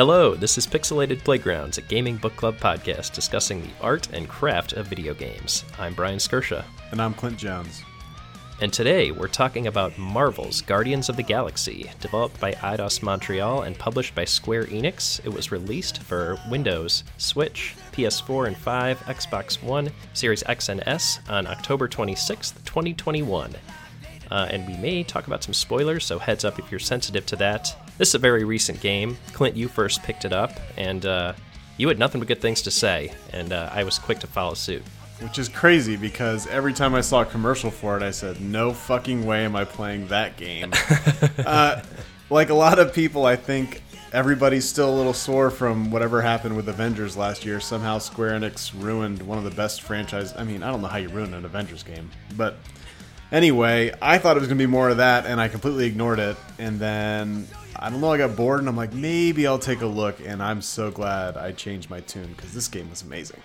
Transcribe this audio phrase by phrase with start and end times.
[0.00, 4.72] Hello, this is Pixelated Playgrounds, a gaming book club podcast discussing the art and craft
[4.72, 5.62] of video games.
[5.78, 6.64] I'm Brian Skirsha.
[6.90, 7.82] And I'm Clint Jones.
[8.62, 11.90] And today we're talking about Marvel's Guardians of the Galaxy.
[12.00, 17.76] Developed by Eidos Montreal and published by Square Enix, it was released for Windows, Switch,
[17.92, 23.54] PS4 and 5, Xbox One, Series X and S on October 26th, 2021.
[24.30, 27.36] Uh, and we may talk about some spoilers, so heads up if you're sensitive to
[27.36, 27.76] that.
[28.00, 29.18] This is a very recent game.
[29.34, 31.34] Clint, you first picked it up, and uh,
[31.76, 34.54] you had nothing but good things to say, and uh, I was quick to follow
[34.54, 34.82] suit.
[35.20, 38.72] Which is crazy because every time I saw a commercial for it, I said, no
[38.72, 40.72] fucking way am I playing that game.
[41.44, 41.82] uh,
[42.30, 43.82] like a lot of people, I think
[44.14, 47.60] everybody's still a little sore from whatever happened with Avengers last year.
[47.60, 50.32] Somehow Square Enix ruined one of the best franchises.
[50.38, 52.56] I mean, I don't know how you ruin an Avengers game, but
[53.30, 56.18] anyway, I thought it was going to be more of that, and I completely ignored
[56.18, 56.38] it.
[56.58, 57.46] And then
[57.82, 60.20] I don't know, I got bored, and I'm like, maybe I'll take a look.
[60.20, 63.42] And I'm so glad I changed my tune because this game was amazing.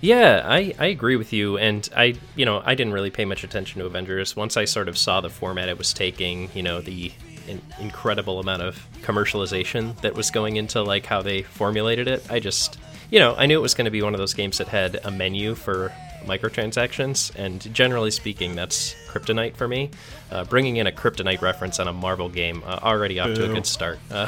[0.00, 3.42] Yeah, I, I agree with you, and I you know I didn't really pay much
[3.42, 4.36] attention to Avengers.
[4.36, 7.10] Once I sort of saw the format it was taking, you know the
[7.48, 12.38] in- incredible amount of commercialization that was going into like how they formulated it, I
[12.38, 12.78] just
[13.10, 15.00] you know I knew it was going to be one of those games that had
[15.04, 15.90] a menu for
[16.26, 19.90] microtransactions, and generally speaking, that's kryptonite for me.
[20.30, 23.34] Uh, bringing in a kryptonite reference on a Marvel game uh, already off Boo.
[23.36, 23.98] to a good start.
[24.10, 24.26] Uh,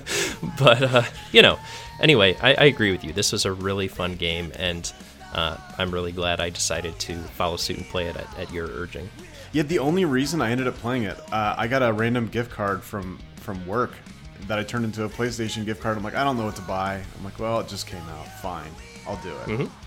[0.58, 1.58] but uh, you know,
[2.00, 3.12] anyway, I, I, agree with you.
[3.12, 4.92] This was a really fun game, and
[5.34, 8.68] uh, I'm really glad I decided to follow suit and play it at, at your
[8.68, 9.08] urging.
[9.52, 12.50] Yeah, the only reason I ended up playing it, uh, I got a random gift
[12.50, 13.92] card from from work
[14.46, 15.96] that I turned into a PlayStation gift card.
[15.96, 16.94] I'm like, I don't know what to buy.
[17.16, 18.26] I'm like, well, it just came out.
[18.40, 18.70] Fine,
[19.06, 19.46] I'll do it.
[19.46, 19.83] Mm-hmm.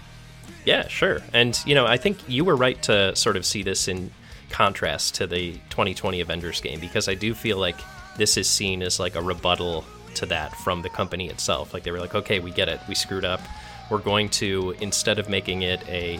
[0.66, 1.20] Yeah, sure.
[1.34, 4.12] And you know, I think you were right to sort of see this in
[4.50, 7.80] contrast to the 2020 Avengers game because I do feel like
[8.18, 9.86] this is seen as like a rebuttal
[10.16, 11.74] to that from the company itself.
[11.74, 13.42] Like they were like, okay, we get it, we screwed up.
[13.90, 16.20] We're going to instead of making it a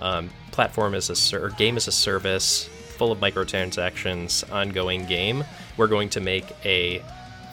[0.00, 2.64] um, platform as a ser- game as a service,
[2.96, 5.44] full of microtransactions, ongoing game,
[5.76, 7.02] we're going to make a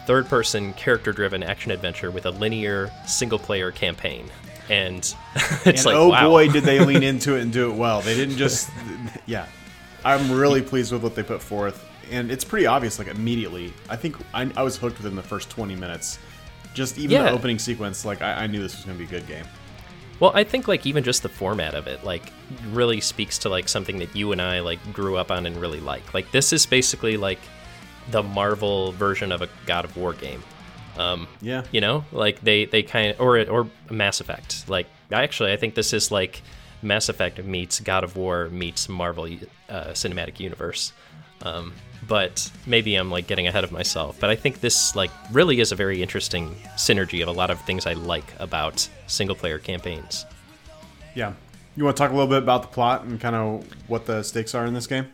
[0.06, 4.30] third-person character-driven action adventure with a linear single-player campaign.
[4.70, 5.00] And
[5.36, 6.30] it's and like, oh wow.
[6.30, 8.02] boy, did they lean into it and do it well.
[8.02, 8.70] They didn't just,
[9.26, 9.48] yeah.
[10.06, 13.96] I'm really pleased with what they put forth and it's pretty obvious like immediately i
[13.96, 16.20] think i, I was hooked within the first 20 minutes
[16.74, 17.24] just even yeah.
[17.24, 19.46] the opening sequence like I, I knew this was going to be a good game
[20.20, 22.32] well i think like even just the format of it like
[22.72, 25.80] really speaks to like something that you and i like grew up on and really
[25.80, 27.40] like like this is basically like
[28.12, 30.42] the marvel version of a god of war game
[30.98, 35.52] um yeah you know like they they kind of or or mass effect like actually
[35.52, 36.42] i think this is like
[36.82, 39.26] mass effect meets god of war meets marvel
[39.70, 40.94] uh, cinematic universe
[41.44, 41.74] um,
[42.08, 44.20] but maybe I'm like getting ahead of myself.
[44.20, 47.60] But I think this like really is a very interesting synergy of a lot of
[47.62, 50.26] things I like about single player campaigns.
[51.16, 51.34] Yeah.
[51.76, 54.24] You want to talk a little bit about the plot and kind of what the
[54.24, 55.08] stakes are in this game?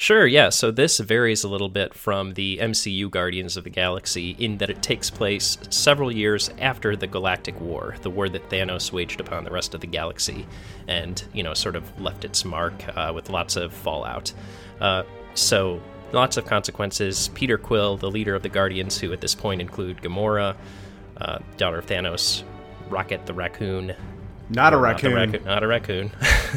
[0.00, 0.48] Sure, yeah.
[0.48, 4.70] So this varies a little bit from the MCU Guardians of the Galaxy in that
[4.70, 9.44] it takes place several years after the Galactic War, the war that Thanos waged upon
[9.44, 10.46] the rest of the galaxy,
[10.88, 14.32] and, you know, sort of left its mark uh, with lots of fallout.
[14.80, 15.02] Uh,
[15.34, 17.28] so lots of consequences.
[17.34, 20.56] Peter Quill, the leader of the Guardians, who at this point include Gamora,
[21.18, 22.42] uh, daughter of Thanos,
[22.88, 23.94] Rocket the raccoon,
[24.48, 26.10] not a raccoon, not, raccoon, not a raccoon,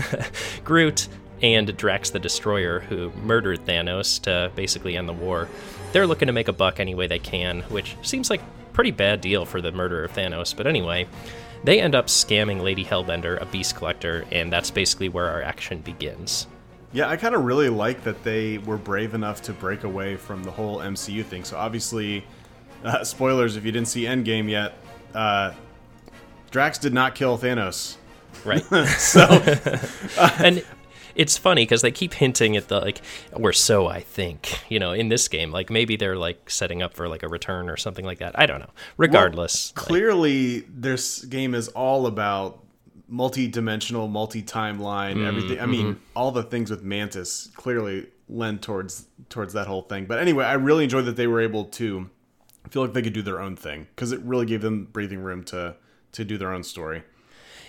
[0.63, 1.09] Groot,
[1.43, 5.49] and Drax the Destroyer, who murdered Thanos to basically end the war.
[5.91, 8.91] They're looking to make a buck any way they can, which seems like a pretty
[8.91, 10.55] bad deal for the murder of Thanos.
[10.55, 11.07] But anyway,
[11.63, 15.81] they end up scamming Lady Hellbender, a beast collector, and that's basically where our action
[15.81, 16.47] begins.
[16.93, 20.43] Yeah, I kind of really like that they were brave enough to break away from
[20.43, 21.43] the whole MCU thing.
[21.43, 22.25] So obviously,
[22.83, 24.73] uh, spoilers if you didn't see Endgame yet,
[25.13, 25.53] uh,
[26.51, 27.97] Drax did not kill Thanos.
[28.45, 28.63] Right.
[28.97, 29.21] so,
[30.17, 30.63] uh, and
[31.15, 33.01] it's funny because they keep hinting at the like,
[33.35, 36.93] we're so I think you know in this game like maybe they're like setting up
[36.93, 38.37] for like a return or something like that.
[38.37, 38.71] I don't know.
[38.97, 42.59] Regardless, well, clearly like, this game is all about
[43.07, 45.59] multi-dimensional, multi-timeline, mm, everything.
[45.59, 46.03] I mean, mm-hmm.
[46.15, 50.05] all the things with Mantis clearly lend towards towards that whole thing.
[50.05, 52.09] But anyway, I really enjoyed that they were able to
[52.69, 55.43] feel like they could do their own thing because it really gave them breathing room
[55.45, 55.75] to
[56.13, 57.03] to do their own story.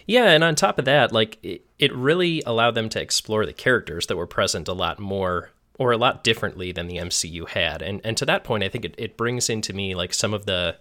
[0.06, 3.52] Yeah, and on top of that, like it, it really allowed them to explore the
[3.52, 7.82] characters that were present a lot more or a lot differently than the MCU had.
[7.82, 10.46] And and to that point, I think it, it brings into me like some of
[10.46, 10.76] the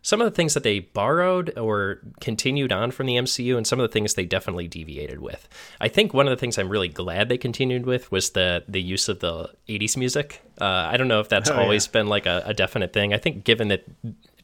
[0.00, 3.80] some of the things that they borrowed or continued on from the MCU, and some
[3.80, 5.48] of the things they definitely deviated with.
[5.80, 8.80] I think one of the things I'm really glad they continued with was the the
[8.80, 10.40] use of the '80s music.
[10.60, 11.92] Uh, I don't know if that's oh, always yeah.
[11.92, 13.12] been like a, a, definite thing.
[13.12, 13.84] I think given that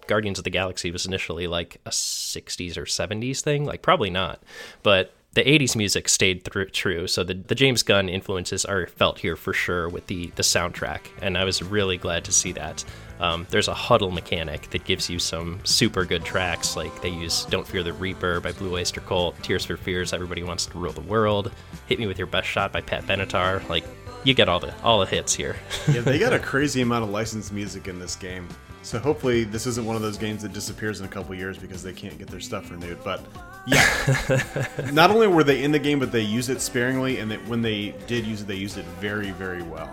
[0.06, 3.64] Guardians of the Galaxy was initially like a 60s or 70s thing.
[3.64, 4.42] Like, probably not.
[4.82, 7.06] But the 80s music stayed through, true.
[7.06, 11.00] So the, the James Gunn influences are felt here for sure with the, the soundtrack.
[11.20, 12.84] And I was really glad to see that.
[13.20, 16.76] Um, there's a huddle mechanic that gives you some super good tracks.
[16.76, 20.42] Like they use Don't Fear the Reaper by Blue Oyster Cult, Tears for Fears, Everybody
[20.42, 21.52] Wants to Rule the World,
[21.86, 23.66] Hit Me With Your Best Shot by Pat Benatar.
[23.68, 23.84] Like
[24.24, 25.56] you get all the all the hits here.
[25.90, 28.48] yeah, they got a crazy amount of licensed music in this game.
[28.84, 31.82] So hopefully this isn't one of those games that disappears in a couple years because
[31.82, 32.98] they can't get their stuff renewed.
[33.02, 33.22] But
[33.66, 34.42] yeah,
[34.92, 37.62] not only were they in the game, but they use it sparingly, and that when
[37.62, 39.88] they did use it, they used it very, very well.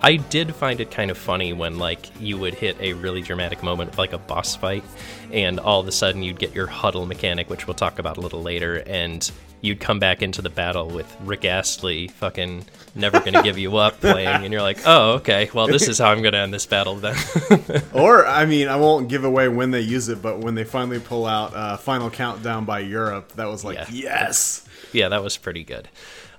[0.00, 3.62] I did find it kind of funny when like you would hit a really dramatic
[3.62, 4.84] moment like a boss fight
[5.32, 8.20] and all of a sudden you'd get your huddle mechanic which we'll talk about a
[8.20, 12.64] little later and you'd come back into the battle with Rick Astley fucking
[12.98, 16.10] never gonna give you up playing and you're like oh okay well this is how
[16.10, 17.16] I'm gonna end this battle then
[17.92, 21.00] or I mean I won't give away when they use it but when they finally
[21.00, 23.86] pull out uh, Final Countdown by Europe that was like yeah.
[23.90, 25.88] yes yeah that was pretty good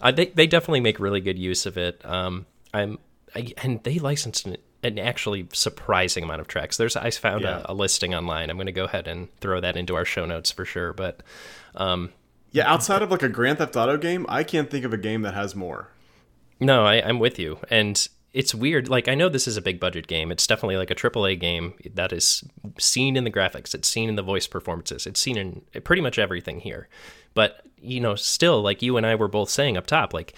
[0.02, 3.00] uh, they, they definitely make really good use of it um, I'm
[3.58, 6.78] and they licensed an, an, actually surprising amount of tracks.
[6.78, 7.64] There's I found yeah.
[7.66, 8.50] a, a, listing online.
[8.50, 10.94] I'm going to go ahead and throw that into our show notes for sure.
[10.94, 11.22] But
[11.76, 12.12] um,
[12.52, 15.22] yeah, outside of like a Grand Theft Auto game, I can't think of a game
[15.24, 15.90] that has more.
[16.60, 18.90] No, I, I'm with you, and it's weird.
[18.90, 20.32] Like I know this is a big budget game.
[20.32, 22.44] It's definitely like a AAA game that is
[22.78, 23.74] seen in the graphics.
[23.74, 25.08] It's seen in the voice performances.
[25.08, 26.88] It's seen in pretty much everything here.
[27.34, 30.36] But you know, still, like you and I were both saying up top, like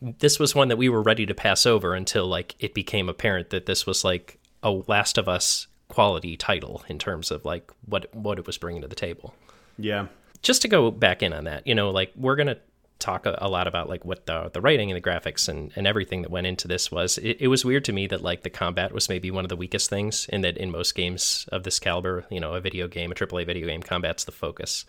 [0.00, 3.50] this was one that we were ready to pass over until like it became apparent
[3.50, 8.14] that this was like a Last of Us quality title in terms of like what
[8.14, 9.34] what it was bringing to the table.
[9.78, 10.06] Yeah.
[10.42, 12.58] Just to go back in on that, you know, like we're gonna
[12.98, 15.86] talk a, a lot about like what the the writing and the graphics and and
[15.86, 17.18] everything that went into this was.
[17.18, 19.56] It, it was weird to me that like the combat was maybe one of the
[19.56, 23.12] weakest things, and that in most games of this caliber, you know, a video game,
[23.12, 24.84] a AAA video game, combat's the focus.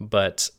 [0.00, 0.50] But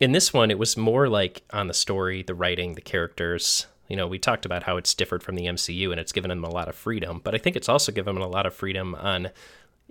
[0.00, 3.66] in this one, it was more like on the story, the writing, the characters.
[3.88, 6.44] You know, we talked about how it's differed from the MCU and it's given them
[6.44, 8.94] a lot of freedom, but I think it's also given them a lot of freedom
[8.94, 9.30] on,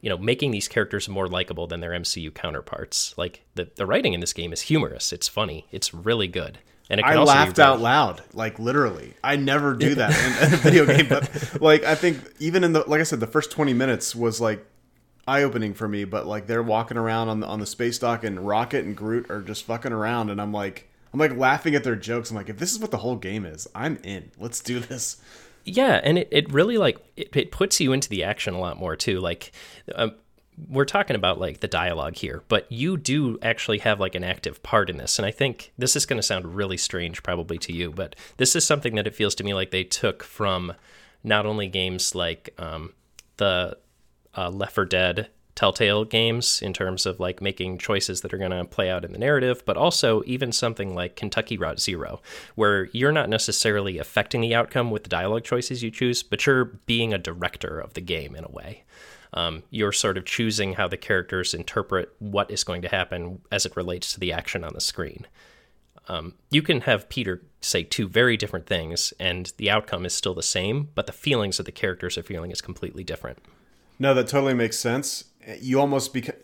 [0.01, 3.13] you know, making these characters more likable than their MCU counterparts.
[3.17, 6.59] Like the the writing in this game is humorous, it's funny, it's really good.
[6.91, 9.13] And I laughed out loud, like literally.
[9.23, 12.73] I never do that in, in a video game, but like I think even in
[12.73, 14.65] the like I said, the first twenty minutes was like
[15.27, 16.05] eye opening for me.
[16.05, 19.29] But like they're walking around on the on the space dock, and Rocket and Groot
[19.29, 22.31] are just fucking around, and I'm like, I'm like laughing at their jokes.
[22.31, 24.31] I'm like, if this is what the whole game is, I'm in.
[24.39, 25.21] Let's do this.
[25.65, 28.77] Yeah, and it, it really like it, it puts you into the action a lot
[28.77, 29.19] more too.
[29.19, 29.51] Like,
[29.95, 30.13] um,
[30.67, 34.61] we're talking about like the dialogue here, but you do actually have like an active
[34.63, 35.17] part in this.
[35.19, 38.55] And I think this is going to sound really strange probably to you, but this
[38.55, 40.73] is something that it feels to me like they took from
[41.23, 42.93] not only games like um,
[43.37, 43.77] the
[44.35, 45.27] uh, Left 4 Dead
[45.59, 49.11] Telltale games in terms of like making choices that are going to play out in
[49.11, 52.21] the narrative, but also even something like Kentucky Route Zero,
[52.55, 56.63] where you're not necessarily affecting the outcome with the dialogue choices you choose, but you're
[56.63, 58.85] being a director of the game in a way.
[59.33, 63.65] Um, you're sort of choosing how the characters interpret what is going to happen as
[63.65, 65.27] it relates to the action on the screen.
[66.07, 70.33] Um, you can have Peter say two very different things, and the outcome is still
[70.33, 73.39] the same, but the feelings that the characters are feeling is completely different.
[73.99, 75.25] No, that totally makes sense.
[75.59, 76.35] You almost become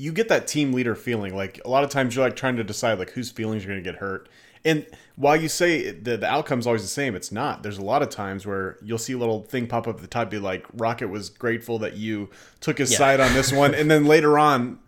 [0.00, 1.36] you get that team leader feeling.
[1.36, 3.84] Like a lot of times you're like trying to decide like whose feelings are going
[3.84, 4.30] to get hurt.
[4.64, 7.62] And while you say the, the outcome's always the same, it's not.
[7.62, 10.06] There's a lot of times where you'll see a little thing pop up at the
[10.06, 12.30] top, be like, Rocket was grateful that you
[12.60, 12.98] took his yeah.
[12.98, 13.74] side on this one.
[13.80, 14.78] and then later on,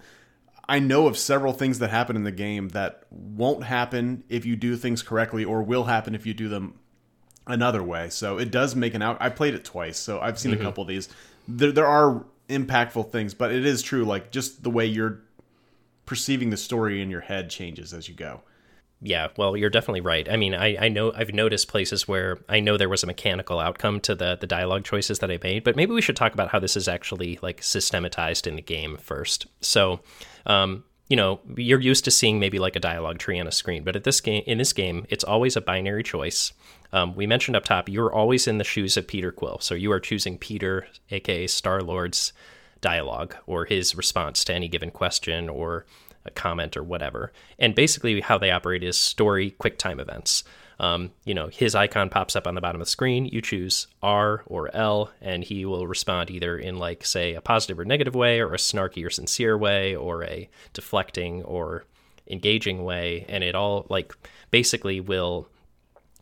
[0.66, 4.56] I know of several things that happen in the game that won't happen if you
[4.56, 6.78] do things correctly or will happen if you do them
[7.46, 8.08] another way.
[8.08, 9.18] So it does make an out.
[9.20, 10.62] I played it twice, so I've seen mm-hmm.
[10.62, 11.10] a couple of these
[11.48, 14.04] there, there are impactful things, but it is true.
[14.04, 15.20] Like just the way you're
[16.06, 18.42] perceiving the story in your head changes as you go.
[19.04, 20.28] Yeah, well, you're definitely right.
[20.30, 23.58] I mean, I, I know I've noticed places where I know there was a mechanical
[23.58, 26.50] outcome to the the dialogue choices that I made, but maybe we should talk about
[26.50, 29.46] how this is actually like systematized in the game first.
[29.60, 30.00] So,
[30.46, 33.82] um, you know, you're used to seeing maybe like a dialogue tree on a screen,
[33.82, 36.52] but at this game in this game, it's always a binary choice.
[36.92, 39.58] Um, we mentioned up top, you're always in the shoes of Peter Quill.
[39.60, 42.32] So you are choosing Peter, aka Star Lord's
[42.80, 45.86] dialogue or his response to any given question or
[46.24, 47.32] a comment or whatever.
[47.58, 50.44] And basically, how they operate is story quick time events.
[50.78, 53.26] Um, you know, his icon pops up on the bottom of the screen.
[53.26, 57.78] You choose R or L, and he will respond either in, like, say, a positive
[57.78, 61.84] or negative way, or a snarky or sincere way, or a deflecting or
[62.26, 63.26] engaging way.
[63.28, 64.12] And it all, like,
[64.50, 65.48] basically will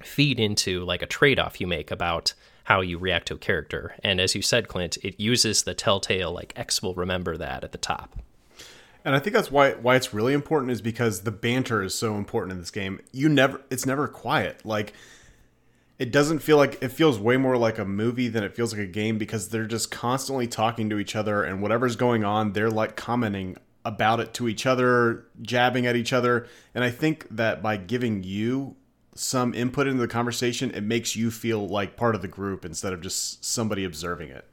[0.02, 3.96] feed into like a trade off you make about how you react to a character.
[4.04, 7.72] And as you said, Clint, it uses the telltale like X will remember that at
[7.72, 8.16] the top.
[9.04, 12.16] And I think that's why why it's really important is because the banter is so
[12.16, 13.00] important in this game.
[13.12, 14.64] You never it's never quiet.
[14.64, 14.92] Like
[15.98, 18.82] it doesn't feel like it feels way more like a movie than it feels like
[18.82, 22.70] a game because they're just constantly talking to each other and whatever's going on, they're
[22.70, 26.46] like commenting about it to each other, jabbing at each other.
[26.74, 28.76] And I think that by giving you
[29.20, 32.92] some input into the conversation, it makes you feel like part of the group instead
[32.92, 34.46] of just somebody observing it.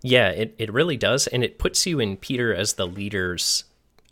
[0.00, 1.26] Yeah, it, it really does.
[1.26, 3.64] And it puts you in Peter as the leader's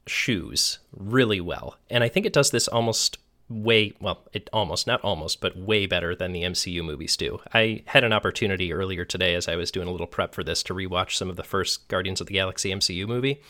[0.06, 1.76] shoes really well.
[1.88, 5.84] And I think it does this almost way well it almost not almost but way
[5.84, 7.40] better than the MCU movies do.
[7.52, 10.62] I had an opportunity earlier today as I was doing a little prep for this
[10.64, 13.42] to rewatch some of the first Guardians of the Galaxy MCU movie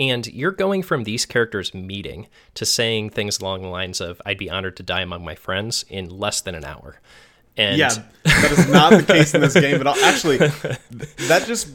[0.00, 4.38] and you're going from these characters meeting to saying things along the lines of I'd
[4.38, 7.00] be honored to die among my friends in less than an hour.
[7.56, 7.90] And yeah,
[8.24, 9.96] that is not the case in this game at all.
[10.02, 11.68] Actually, that just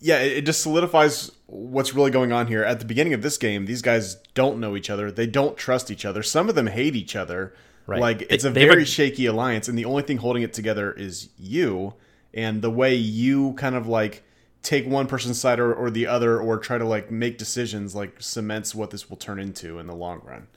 [0.00, 2.64] yeah, it just solidifies what's really going on here.
[2.64, 5.10] At the beginning of this game, these guys don't know each other.
[5.10, 6.22] They don't trust each other.
[6.22, 7.54] Some of them hate each other.
[7.86, 8.00] Right.
[8.00, 8.86] Like it's a very a...
[8.86, 11.94] shaky alliance, and the only thing holding it together is you
[12.32, 14.22] and the way you kind of like
[14.62, 18.20] take one person's side or, or the other, or try to like make decisions, like
[18.20, 20.48] cements what this will turn into in the long run.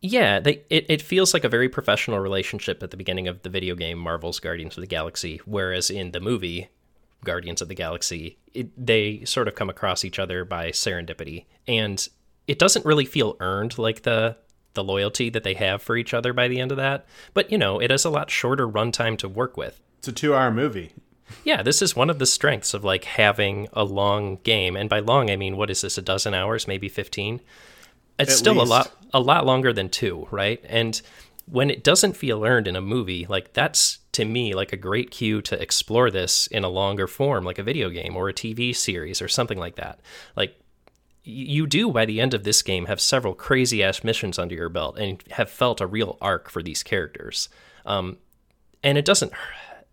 [0.00, 3.48] Yeah, they, it, it feels like a very professional relationship at the beginning of the
[3.48, 6.68] video game Marvel's Guardians of the Galaxy, whereas in the movie
[7.24, 12.06] Guardians of the Galaxy, it, they sort of come across each other by serendipity, and
[12.46, 14.36] it doesn't really feel earned like the
[14.74, 17.06] the loyalty that they have for each other by the end of that.
[17.32, 19.80] But you know, it has a lot shorter runtime to work with.
[19.98, 20.92] It's a two-hour movie.
[21.44, 25.00] Yeah, this is one of the strengths of like having a long game, and by
[25.00, 25.98] long I mean what is this?
[25.98, 27.40] A dozen hours, maybe fifteen.
[28.18, 28.66] It's At still least.
[28.66, 30.64] a lot, a lot longer than two, right?
[30.68, 31.00] And
[31.46, 35.10] when it doesn't feel earned in a movie, like that's to me like a great
[35.10, 38.74] cue to explore this in a longer form, like a video game or a TV
[38.74, 39.98] series or something like that.
[40.36, 40.58] Like
[41.24, 44.68] you do by the end of this game have several crazy ass missions under your
[44.68, 47.48] belt and have felt a real arc for these characters.
[47.84, 48.18] Um,
[48.82, 49.32] and it doesn't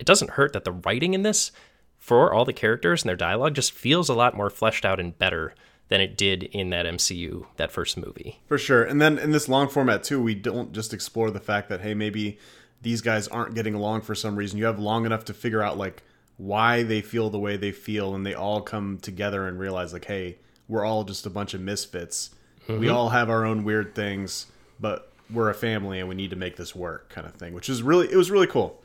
[0.02, 1.52] it doesn't hurt that the writing in this
[2.00, 5.16] for all the characters and their dialogue just feels a lot more fleshed out and
[5.20, 5.54] better
[5.90, 8.40] than it did in that MCU, that first movie.
[8.48, 8.84] For sure.
[8.84, 11.94] And then in this long format too, we don't just explore the fact that hey,
[11.94, 12.40] maybe
[12.82, 14.58] these guys aren't getting along for some reason.
[14.58, 16.02] You have long enough to figure out like
[16.38, 20.06] why they feel the way they feel and they all come together and realize like
[20.06, 22.32] hey, we're all just a bunch of misfits.
[22.68, 22.80] Mm-hmm.
[22.80, 24.48] We all have our own weird things,
[24.80, 27.70] but we're a family and we need to make this work kind of thing, which
[27.70, 28.82] is really it was really cool.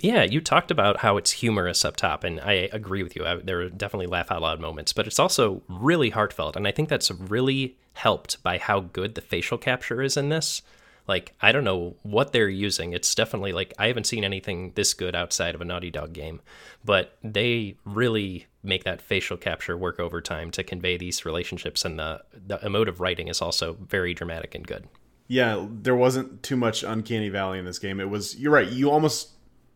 [0.00, 3.24] Yeah, you talked about how it's humorous up top, and I agree with you.
[3.24, 6.72] I, there are definitely laugh out loud moments, but it's also really heartfelt, and I
[6.72, 10.62] think that's really helped by how good the facial capture is in this.
[11.08, 12.92] Like, I don't know what they're using.
[12.92, 16.42] It's definitely like I haven't seen anything this good outside of a Naughty Dog game,
[16.84, 21.98] but they really make that facial capture work over time to convey these relationships, and
[21.98, 24.86] the the emotive writing is also very dramatic and good.
[25.26, 28.00] Yeah, there wasn't too much uncanny valley in this game.
[28.00, 28.68] It was you're right.
[28.68, 29.30] You almost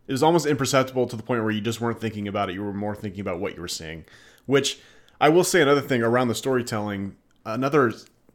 [0.06, 2.54] it was almost imperceptible to the point where you just weren't thinking about it.
[2.54, 4.04] You were more thinking about what you were seeing.
[4.47, 4.80] Which
[5.21, 7.92] I will say another thing around the storytelling, another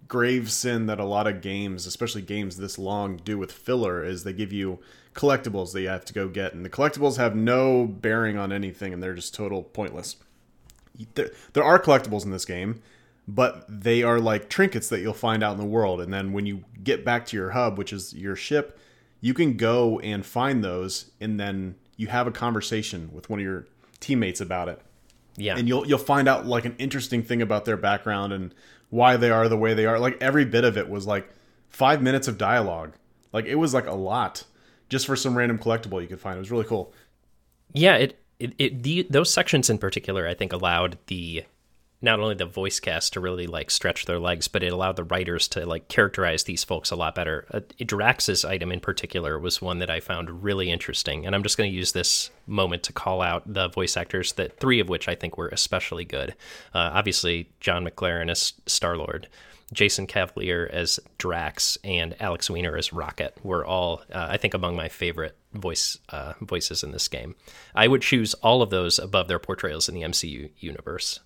[0.08, 4.24] grave sin that a lot of games, especially games this long, do with filler is
[4.24, 4.80] they give you
[5.14, 8.94] collectibles that you have to go get, and the collectibles have no bearing on anything,
[8.94, 10.16] and they're just total pointless.
[11.16, 12.82] There, there are collectibles in this game,
[13.28, 16.46] but they are like trinkets that you'll find out in the world, and then when
[16.46, 18.80] you get back to your hub, which is your ship,
[19.22, 23.44] you can go and find those and then you have a conversation with one of
[23.44, 23.68] your
[24.00, 24.82] teammates about it.
[25.36, 25.58] Yeah.
[25.58, 28.54] And you'll you'll find out like an interesting thing about their background and
[28.90, 30.00] why they are the way they are.
[30.00, 31.30] Like every bit of it was like
[31.70, 32.94] 5 minutes of dialogue.
[33.34, 34.44] Like it was like a lot
[34.90, 36.38] just for some random collectible you could find.
[36.38, 36.94] It was really cool.
[37.74, 41.44] Yeah, it it, it the, those sections in particular I think allowed the
[42.02, 45.04] not only the voice cast to really like stretch their legs, but it allowed the
[45.04, 47.46] writers to like characterize these folks a lot better.
[47.52, 51.58] Uh, Drax's item in particular was one that I found really interesting, and I'm just
[51.58, 55.08] going to use this moment to call out the voice actors that three of which
[55.08, 56.32] I think were especially good.
[56.74, 59.28] Uh, obviously, Jon McLaren as Star Lord.
[59.74, 64.78] Jason Cavalier as Drax and Alex Weiner as Rocket were all, uh, I think, among
[64.78, 67.36] my favorite voice uh, voices in this game.
[67.76, 71.20] I would choose all of those above their portrayals in the MCU universe.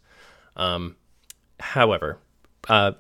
[0.62, 0.96] Um,
[1.60, 2.18] however,
[2.70, 2.92] uh,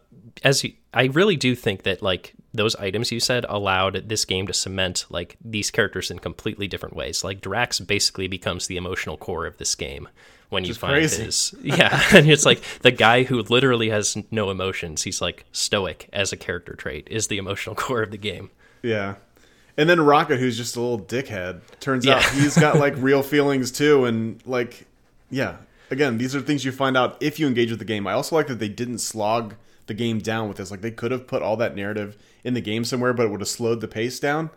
[0.44, 4.48] as you, I really do think that like those items you said allowed this game
[4.48, 7.24] to cement like these characters in completely different ways.
[7.24, 10.10] Like Drax basically becomes the emotional core of this game
[10.50, 11.24] when you find crazy.
[11.24, 15.03] his yeah, and it's like the guy who literally has no emotions.
[15.03, 18.50] He's like stoic as a character trait is the emotional core of the game.
[18.82, 19.15] Yeah.
[19.77, 22.15] And then Rocket, who's just a little dickhead, turns Yeah.
[22.18, 24.86] out he's got like real feelings too, and like,
[25.30, 25.56] yeah.
[25.91, 28.07] Again, these are things you find out if you engage with the game.
[28.07, 29.55] I also like that they didn't slog
[29.88, 30.71] the game down with this.
[30.71, 33.41] Like they could have put all that narrative in the game somewhere, but it would
[33.41, 34.50] have slowed the pace down.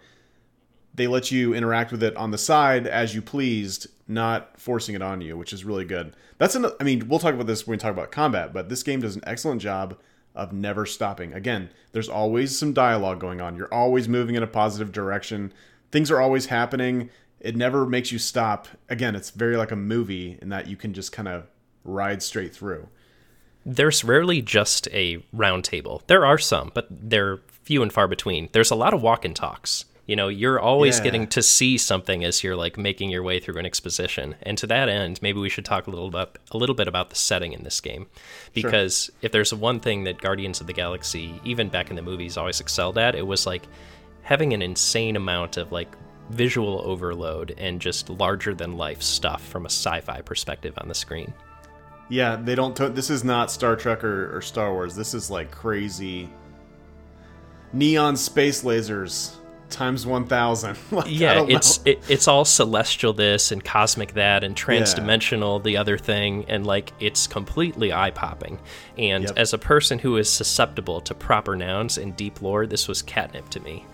[0.95, 5.03] They let you interact with it on the side as you pleased, not forcing it
[5.03, 6.15] on you, which is really good.
[6.39, 6.67] That's an.
[6.81, 9.17] I mean, we'll talk about this when we talk about combat, but this game does
[9.17, 9.99] an excellent job
[10.37, 11.33] of never stopping.
[11.33, 13.57] Again, there's always some dialogue going on.
[13.57, 15.53] You're always moving in a positive direction.
[15.91, 17.11] Things are always happening.
[17.45, 18.69] It never makes you stop.
[18.89, 21.47] Again, it's very like a movie in that you can just kind of
[21.85, 22.89] ride straight through.
[23.67, 26.03] There's rarely just a round table.
[26.07, 28.49] There are some, but they're few and far between.
[28.53, 29.85] There's a lot of walk and talks.
[30.07, 31.05] You know, you're always Yeah.
[31.05, 34.37] getting to see something as you're like making your way through an exposition.
[34.43, 37.09] And to that end, maybe we should talk a little bit a little bit about
[37.11, 38.07] the setting in this game.
[38.55, 42.37] Because if there's one thing that Guardians of the Galaxy, even back in the movies,
[42.37, 43.67] always excelled at, it was like
[44.23, 45.89] having an insane amount of like
[46.31, 51.33] visual overload and just larger than life stuff from a sci-fi perspective on the screen.
[52.09, 52.77] Yeah, they don't.
[52.77, 54.95] To- this is not Star Trek or, or Star Wars.
[54.95, 56.29] This is like crazy
[57.73, 59.35] neon space lasers
[59.71, 60.77] times one thousand.
[60.93, 65.99] like, yeah it's it, it's all celestial this and cosmic that and transdimensional the other
[65.99, 68.61] thing and like it's completely eye-popping
[68.99, 69.33] and Yep.
[69.37, 73.49] as a person who is susceptible to proper nouns and deep lore this was catnip
[73.49, 73.85] to me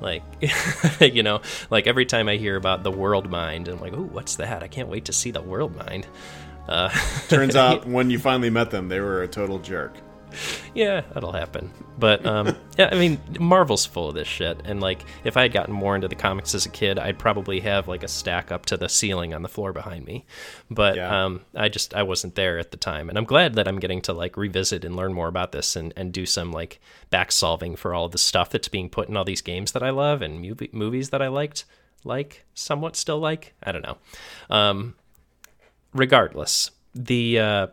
[0.00, 0.22] like
[1.00, 1.40] you know
[1.70, 4.68] like every time i hear about the world mind i'm like oh what's that i
[4.68, 6.06] can't wait to see the world mind
[6.68, 6.90] uh,
[7.28, 9.94] Turns out when you finally met them, they were a total jerk.
[10.74, 11.70] Yeah, that'll happen.
[11.98, 15.52] But um, yeah, I mean, Marvel's full of this shit, and like, if I had
[15.52, 18.66] gotten more into the comics as a kid, I'd probably have like a stack up
[18.66, 20.26] to the ceiling on the floor behind me.
[20.70, 21.24] But Yeah.
[21.24, 24.00] um, I just I wasn't there at the time, and I'm glad that I'm getting
[24.02, 26.80] to like revisit and learn more about this and and do some like
[27.10, 29.90] back solving for all the stuff that's being put in all these games that I
[29.90, 31.64] love and movie, movies that I liked,
[32.04, 33.54] like somewhat still like.
[33.62, 33.96] I don't know.
[34.50, 34.94] Um,
[35.92, 37.66] regardless, the uh,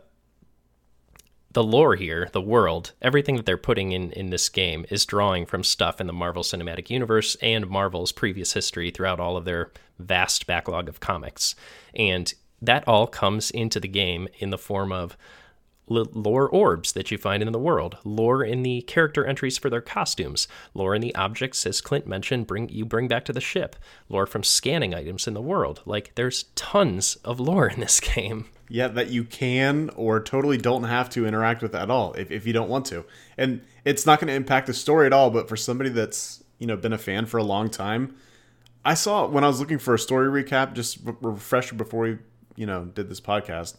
[1.56, 5.46] the lore here, the world, everything that they're putting in in this game is drawing
[5.46, 9.72] from stuff in the Marvel Cinematic Universe and Marvel's previous history throughout all of their
[9.98, 11.54] vast backlog of comics.
[11.94, 15.16] And that all comes into the game in the form of
[15.88, 19.80] lore orbs that you find in the world, lore in the character entries for their
[19.80, 23.76] costumes, lore in the objects, as Clint mentioned, bring you bring back to the ship,
[24.10, 25.80] lore from scanning items in the world.
[25.86, 28.50] Like there's tons of lore in this game.
[28.68, 32.46] Yeah, that you can or totally don't have to interact with at all if, if
[32.46, 33.04] you don't want to.
[33.38, 36.66] And it's not going to impact the story at all, but for somebody that's, you
[36.66, 38.16] know, been a fan for a long time,
[38.84, 42.18] I saw when I was looking for a story recap, just re- refresher before we,
[42.56, 43.76] you know, did this podcast,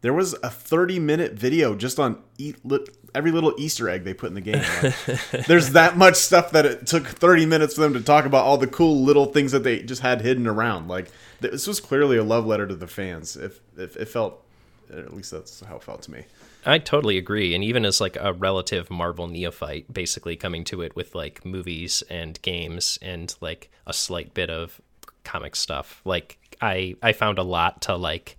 [0.00, 4.14] there was a 30 minute video just on eat, li- every little Easter egg they
[4.14, 4.62] put in the game.
[4.82, 8.44] Like, there's that much stuff that it took 30 minutes for them to talk about
[8.44, 10.88] all the cool little things that they just had hidden around.
[10.88, 13.36] Like this was clearly a love letter to the fans.
[13.36, 14.44] If, if it felt,
[14.92, 16.24] at least that's how it felt to me.
[16.66, 17.54] I totally agree.
[17.54, 22.02] And even as like a relative Marvel neophyte, basically coming to it with like movies
[22.10, 24.80] and games and like a slight bit of
[25.24, 28.36] comic stuff, like I I found a lot to like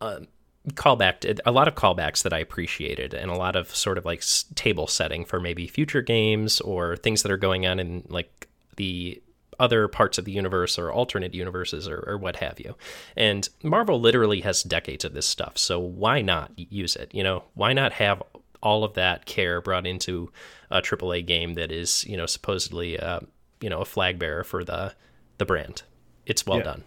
[0.00, 0.28] um,
[0.68, 4.04] callback to, a lot of callbacks that I appreciated and a lot of sort of
[4.04, 4.22] like
[4.54, 9.22] table setting for maybe future games or things that are going on in like the
[9.60, 12.74] other parts of the universe or alternate universes or, or what have you.
[13.16, 15.58] And Marvel literally has decades of this stuff.
[15.58, 17.14] So why not use it?
[17.14, 18.22] You know, why not have
[18.62, 20.32] all of that care brought into
[20.70, 23.20] a AAA game that is, you know, supposedly, uh,
[23.60, 24.94] you know, a flag bearer for the,
[25.38, 25.82] the brand.
[26.26, 26.64] It's well Yeah.
[26.64, 26.84] done.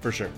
[0.00, 0.30] For sure.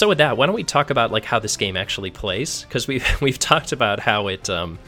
[0.00, 2.62] So with that, why don't we talk about like how this game actually plays?
[2.62, 4.78] Because we've we've talked about how it um,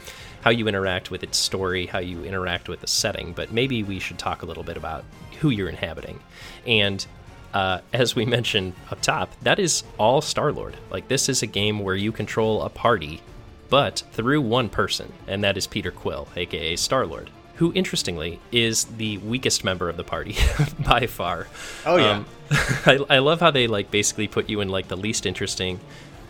[0.41, 3.99] how you interact with its story, how you interact with the setting, but maybe we
[3.99, 5.05] should talk a little bit about
[5.39, 6.19] who you're inhabiting.
[6.65, 7.05] And
[7.53, 10.77] uh, as we mentioned up top, that is all Star Lord.
[10.89, 13.21] Like this is a game where you control a party,
[13.69, 18.85] but through one person, and that is Peter Quill, aka Star Lord, who interestingly is
[18.85, 20.35] the weakest member of the party
[20.79, 21.47] by far.
[21.85, 22.11] Oh, yeah.
[22.11, 22.25] Um,
[22.85, 25.79] I, I love how they like basically put you in like the least interesting,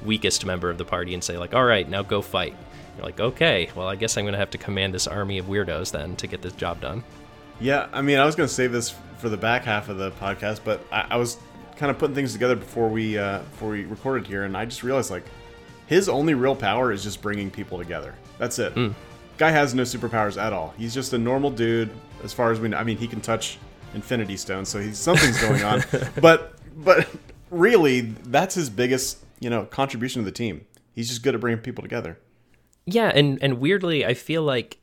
[0.03, 2.55] weakest member of the party and say like, all right, now go fight.
[2.95, 5.91] You're like, okay, well, I guess I'm gonna have to command this army of weirdos
[5.91, 7.03] then to get this job done.
[7.59, 10.11] Yeah, I mean, I was going to save this for the back half of the
[10.11, 11.37] podcast, but I, I was
[11.77, 14.83] kind of putting things together before we uh, before we recorded here, and I just
[14.83, 15.23] realized like
[15.87, 18.15] his only real power is just bringing people together.
[18.37, 18.75] That's it.
[19.37, 20.73] Guy has no superpowers at all.
[20.77, 21.89] He's just a normal dude,
[22.23, 22.77] as far as we know.
[22.77, 23.57] I mean, he can touch
[23.93, 25.83] Infinity Stones, so he's something's going on.
[26.21, 27.07] but but
[27.49, 30.65] really, that's his biggest, you know, contribution to the team.
[30.93, 32.19] He's just good at bringing people together.
[32.85, 34.77] Yeah, and and weirdly, I feel like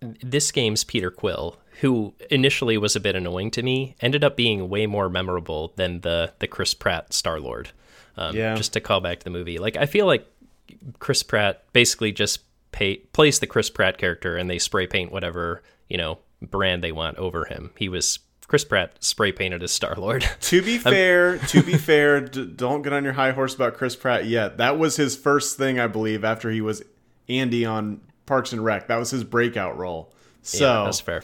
[0.00, 4.68] this game's Peter Quill, who initially was a bit annoying to me, ended up being
[4.68, 7.70] way more memorable than the the Chris Pratt Star Lord.
[8.16, 8.54] Um, Yeah.
[8.54, 10.26] Just to call back to the movie, like I feel like
[10.98, 12.40] Chris Pratt basically just
[12.74, 16.92] pay, plays the Chris Pratt character, and they spray paint whatever you know brand they
[16.92, 17.70] want over him.
[17.78, 20.28] He was Chris Pratt spray painted as Star Lord.
[20.40, 23.74] To be um, fair, to be fair, d- don't get on your high horse about
[23.74, 24.58] Chris Pratt yet.
[24.58, 26.82] That was his first thing, I believe, after he was
[27.28, 28.88] Andy on Parks and Rec.
[28.88, 30.12] That was his breakout role.
[30.42, 31.22] So yeah, that's fair.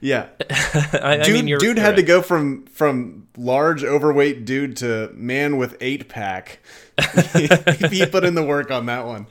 [0.00, 4.78] yeah, I, I dude, mean, you're dude had to go from from large overweight dude
[4.78, 6.60] to man with eight pack.
[7.34, 9.26] he put in the work on that one.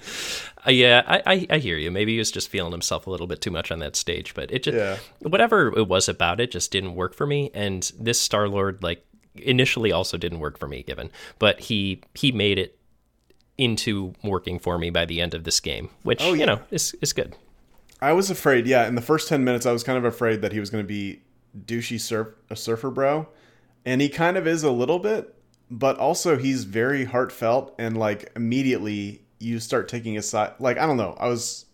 [0.65, 1.91] Uh, yeah, I, I, I hear you.
[1.91, 4.51] Maybe he was just feeling himself a little bit too much on that stage, but
[4.51, 4.97] it just Yeah.
[5.19, 7.51] whatever it was about it just didn't work for me.
[7.53, 12.31] And this Star Lord, like initially, also didn't work for me, given, but he he
[12.31, 12.77] made it
[13.57, 16.39] into working for me by the end of this game, which Oh, yeah.
[16.39, 17.35] you know is is good.
[18.01, 18.65] I was afraid.
[18.67, 20.83] Yeah, in the first ten minutes, I was kind of afraid that he was going
[20.83, 21.21] to be
[21.65, 23.27] douchey surf a surfer bro,
[23.85, 25.35] and he kind of is a little bit,
[25.69, 30.53] but also he's very heartfelt and like immediately you start taking a side.
[30.59, 31.65] Like I don't know, I was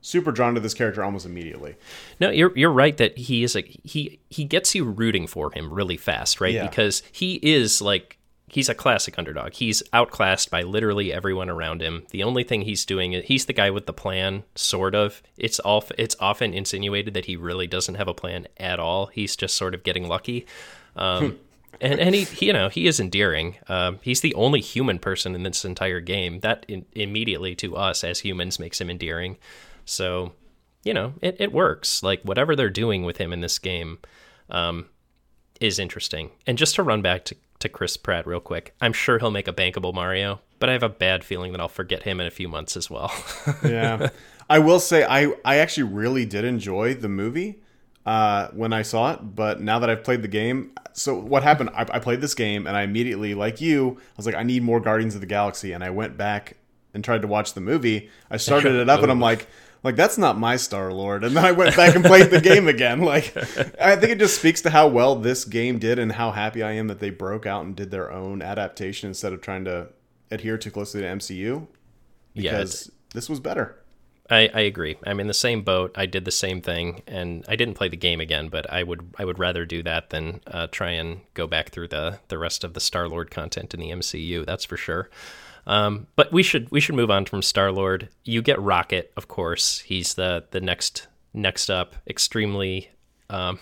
[0.00, 1.74] super drawn to this character almost immediately.
[2.20, 5.72] No, you're you're right that he is like he he gets you rooting for him
[5.72, 6.54] really fast, right?
[6.54, 6.66] Yeah.
[6.66, 8.18] Because he is like
[8.48, 9.54] he's a classic underdog.
[9.54, 12.04] He's outclassed by literally everyone around him.
[12.10, 15.22] The only thing he's doing is he's the guy with the plan, sort of.
[15.36, 19.06] It's all it's often insinuated that he really doesn't have a plan at all.
[19.06, 20.46] He's just sort of getting lucky.
[20.94, 21.38] Um,
[21.80, 23.56] and and he, you know he is endearing.
[23.68, 26.40] Um, he's the only human person in this entire game.
[26.40, 29.36] That in, immediately to us as humans makes him endearing.
[29.84, 30.32] So
[30.86, 32.02] you know, it, it works.
[32.04, 33.98] Like whatever they're doing with him in this game
[34.48, 34.86] um,
[35.60, 36.30] is interesting.
[36.46, 39.48] And just to run back to, to Chris Pratt real quick, I'm sure he'll make
[39.48, 42.30] a bankable Mario, but I have a bad feeling that I'll forget him in a
[42.30, 43.12] few months as well.
[43.64, 44.10] Yeah,
[44.48, 47.62] I will say I I actually really did enjoy the movie
[48.06, 51.70] uh, when I saw it, but now that I've played the game, so what happened?
[51.74, 54.62] I, I played this game and I immediately, like you, I was like, I need
[54.62, 56.56] more Guardians of the Galaxy, and I went back
[56.94, 58.08] and tried to watch the movie.
[58.30, 59.48] I started it up and I'm like.
[59.82, 62.66] Like that's not my Star Lord, and then I went back and played the game
[62.66, 63.00] again.
[63.04, 63.36] Like,
[63.80, 66.72] I think it just speaks to how well this game did, and how happy I
[66.72, 69.88] am that they broke out and did their own adaptation instead of trying to
[70.28, 71.68] adhere too closely to MCU.
[72.34, 73.76] yeah, Because this was better.
[74.30, 74.96] I, I agree.
[75.06, 75.92] I'm in the same boat.
[75.94, 78.48] I did the same thing, and I didn't play the game again.
[78.48, 81.88] But I would I would rather do that than uh, try and go back through
[81.88, 84.44] the the rest of the Star Lord content in the MCU.
[84.44, 85.10] That's for sure.
[85.66, 88.08] Um, but we should we should move on from Star Lord.
[88.24, 89.80] You get Rocket, of course.
[89.80, 91.94] He's the the next next up.
[92.08, 92.90] Extremely.
[93.30, 93.58] Um,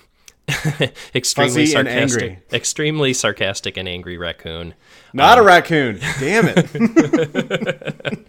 [1.14, 2.38] extremely Fuzzy and sarcastic, angry.
[2.52, 4.74] extremely sarcastic and angry raccoon.
[5.12, 5.98] Not a raccoon.
[6.20, 8.28] Damn it.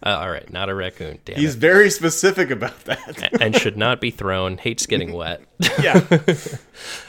[0.00, 1.18] Uh, all right, not a raccoon.
[1.24, 1.58] Damn He's it.
[1.58, 3.42] very specific about that.
[3.42, 4.56] and should not be thrown.
[4.56, 5.42] Hates getting wet.
[5.82, 6.06] yeah.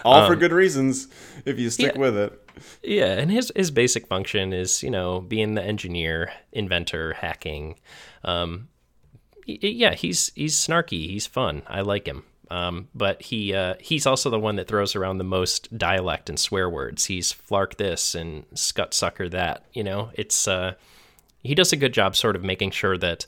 [0.04, 1.08] All for good reasons
[1.46, 2.02] if you stick Um, yeah.
[2.02, 2.50] with it.
[2.82, 7.76] Yeah, and his his basic function is you know being the engineer, inventor, hacking.
[8.24, 8.70] Um,
[9.46, 11.10] yeah, he's he's snarky.
[11.10, 11.62] He's fun.
[11.68, 12.24] I like him.
[12.50, 16.40] Um, but he uh, he's also the one that throws around the most dialect and
[16.40, 17.06] swear words.
[17.06, 19.66] He's flark this and scut sucker that.
[19.74, 20.74] You know, it's uh,
[21.44, 23.26] he does a good job sort of making sure that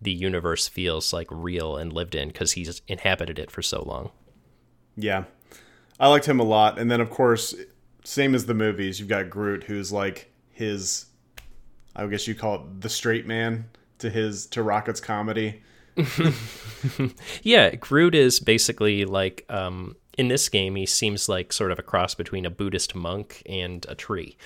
[0.00, 4.10] the universe feels like real and lived in because he's inhabited it for so long.
[4.96, 5.24] Yeah.
[6.00, 6.78] I liked him a lot.
[6.78, 7.54] And then, of course,
[8.04, 11.06] same as the movies, you've got Groot, who's like his,
[11.96, 13.64] I guess you call it the straight man
[13.98, 15.62] to his, to Rocket's comedy.
[17.42, 20.76] Yeah, Groot is basically like um, in this game.
[20.76, 24.36] He seems like sort of a cross between a Buddhist monk and a tree,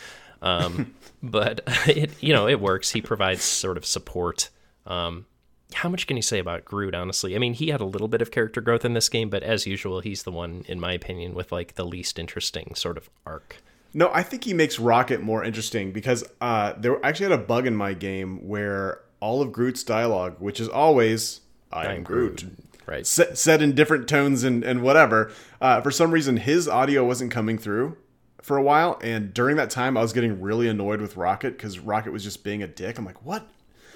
[0.40, 2.90] um, but it you know it works.
[2.90, 4.50] He provides sort of support.
[4.86, 5.26] Um,
[5.74, 6.94] how much can you say about Groot?
[6.94, 9.42] Honestly, I mean, he had a little bit of character growth in this game, but
[9.42, 13.08] as usual, he's the one, in my opinion, with like the least interesting sort of
[13.24, 13.56] arc.
[13.94, 17.66] No, I think he makes Rocket more interesting because uh, there actually had a bug
[17.66, 21.40] in my game where all of Groot's dialogue, which is always
[21.72, 22.44] "I am Groot,"
[22.86, 23.06] right?
[23.06, 25.30] set, said in different tones and, and whatever.
[25.60, 27.96] Uh, for some reason, his audio wasn't coming through
[28.42, 31.78] for a while, and during that time, I was getting really annoyed with Rocket because
[31.78, 32.98] Rocket was just being a dick.
[32.98, 33.46] I'm like, what?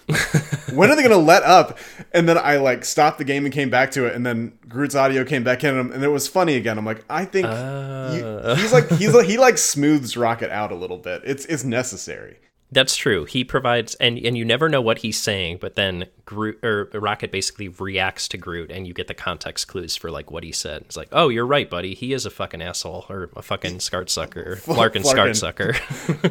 [0.73, 1.79] when are they gonna let up?
[2.13, 4.95] And then I like stopped the game and came back to it, and then Groot's
[4.95, 6.79] audio came back in, and it was funny again.
[6.79, 10.77] I'm like, I think you- he's like he's like he like smooths Rocket out a
[10.77, 11.23] little bit.
[11.25, 12.39] It's it's necessary.
[12.73, 13.25] That's true.
[13.25, 17.31] He provides, and and you never know what he's saying, but then Groot or Rocket
[17.31, 20.83] basically reacts to Groot, and you get the context clues for like what he said.
[20.83, 21.95] It's like, oh, you're right, buddy.
[21.95, 25.75] He is a fucking asshole or a fucking scart sucker, Flarkin scart sucker.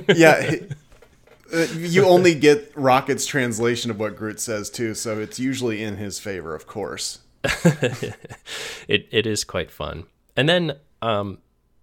[0.13, 0.55] yeah,
[1.53, 5.95] uh, you only get Rocket's translation of what Groot says too, so it's usually in
[5.95, 7.19] his favor, of course.
[7.45, 10.03] it it is quite fun,
[10.35, 11.37] and then um,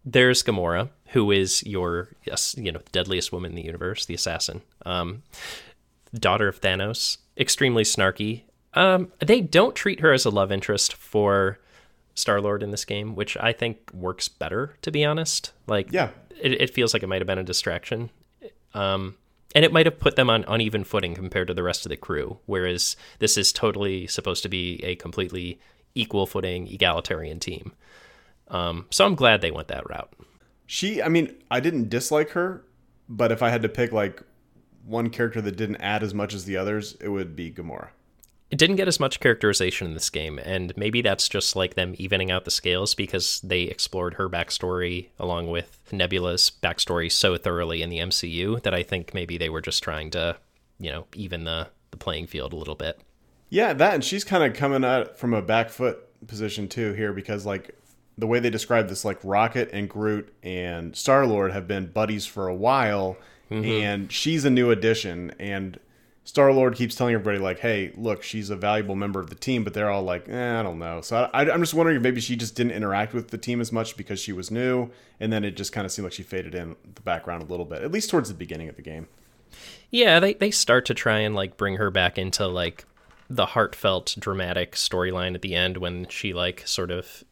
[0.05, 2.09] there's Gamora who is your
[2.57, 5.23] you know deadliest woman in the universe, the assassin, um,
[6.15, 8.43] daughter of Thanos, extremely snarky.
[8.75, 11.59] Um, they don't treat her as a love interest for
[12.15, 15.53] Star Lord in this game, which I think works better, to be honest.
[15.67, 18.11] Like, yeah, it, it feels like it might have been a distraction.
[18.75, 19.17] Um,
[19.55, 21.97] and it might have put them on uneven footing compared to the rest of the
[21.97, 22.39] crew.
[22.47, 25.61] Whereas this is totally supposed to be a completely
[25.95, 27.73] equal footing, egalitarian team.
[28.49, 30.11] Um, so I'm glad they went that route.
[30.67, 32.65] She, I mean, I didn't dislike her,
[33.09, 34.23] but if I had to pick like
[34.85, 37.89] one character that didn't add as much as the others, it would be Gamora.
[38.51, 41.95] It didn't get as much characterization in this game, and maybe that's just like them
[41.97, 47.81] evening out the scales because they explored her backstory along with Nebula's backstory so thoroughly
[47.81, 50.37] in the MCU that I think maybe they were just trying to,
[50.79, 53.01] you know, even the, the playing field a little bit.
[53.49, 57.15] Yeah, that, and she's kind of coming at from a back foot position too here
[57.15, 57.75] because like
[58.19, 62.27] the way they describe this, like Rocket and Groot and Star Lord have been buddies
[62.27, 63.17] for a while,
[63.51, 63.65] mm-hmm.
[63.65, 65.33] and she's a new addition.
[65.39, 65.79] And
[66.25, 69.65] Star Lord keeps telling everybody, like, "Hey, look, she's a valuable member of the team,"
[69.65, 72.21] but they're all like, eh, "I don't know." So I, am just wondering if maybe
[72.21, 75.45] she just didn't interact with the team as much because she was new, and then
[75.45, 77.91] it just kind of seemed like she faded in the background a little bit, at
[77.91, 79.09] least towards the beginning of the game.
[79.91, 82.85] Yeah, they they start to try and like bring her back into like
[83.29, 87.25] the heartfelt dramatic storyline at the end when she like sort of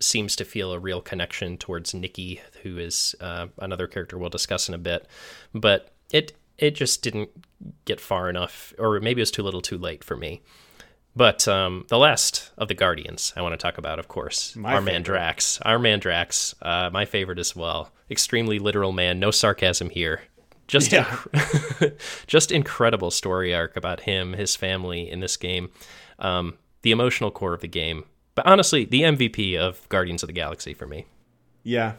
[0.00, 4.68] seems to feel a real connection towards Nikki, who is uh, another character we'll discuss
[4.68, 5.06] in a bit.
[5.54, 7.30] But it it just didn't
[7.84, 10.42] get far enough, or maybe it was too little, too late for me.
[11.16, 14.74] But um, the last of the Guardians I want to talk about, of course, my
[14.74, 14.92] our favorite.
[14.92, 15.60] man Drax.
[15.62, 17.90] Our man Drax, uh, my favorite as well.
[18.10, 20.22] Extremely literal man, no sarcasm here.
[20.68, 21.04] Just, yeah.
[21.04, 25.70] inc- just incredible story arc about him, his family in this game.
[26.20, 30.32] Um, the emotional core of the game but honestly, the MVP of Guardians of the
[30.32, 31.06] Galaxy for me.
[31.62, 31.94] Yeah.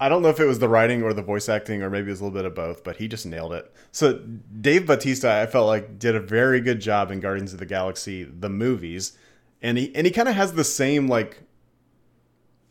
[0.00, 2.10] I don't know if it was the writing or the voice acting or maybe it
[2.10, 3.72] was a little bit of both, but he just nailed it.
[3.90, 4.14] So
[4.60, 8.22] Dave Bautista, I felt like did a very good job in Guardians of the Galaxy
[8.24, 9.18] the movies,
[9.60, 11.42] and he and he kind of has the same like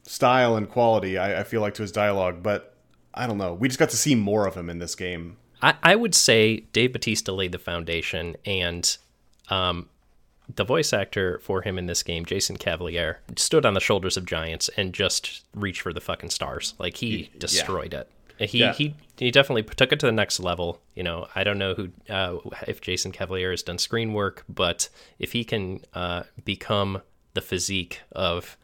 [0.03, 1.17] style and quality.
[1.17, 2.75] I, I, feel like to his dialogue, but
[3.13, 3.53] I don't know.
[3.53, 5.35] We just got to see more of him in this game.
[5.61, 8.97] I, I would say Dave Bautista laid the foundation, and
[9.49, 9.89] um,
[10.55, 14.25] the voice actor for him in this game, Jason Cavalier, stood on the shoulders of
[14.25, 16.73] giants and just reached for the fucking stars.
[16.79, 18.01] Like he destroyed yeah.
[18.01, 18.49] it.
[18.49, 18.73] He yeah.
[18.73, 20.79] he he definitely took it to the next level.
[20.93, 24.89] You know, I don't know who uh, if Jason Cavalier has done screen work, but
[25.19, 27.01] if he can uh, become
[27.33, 28.57] the physique of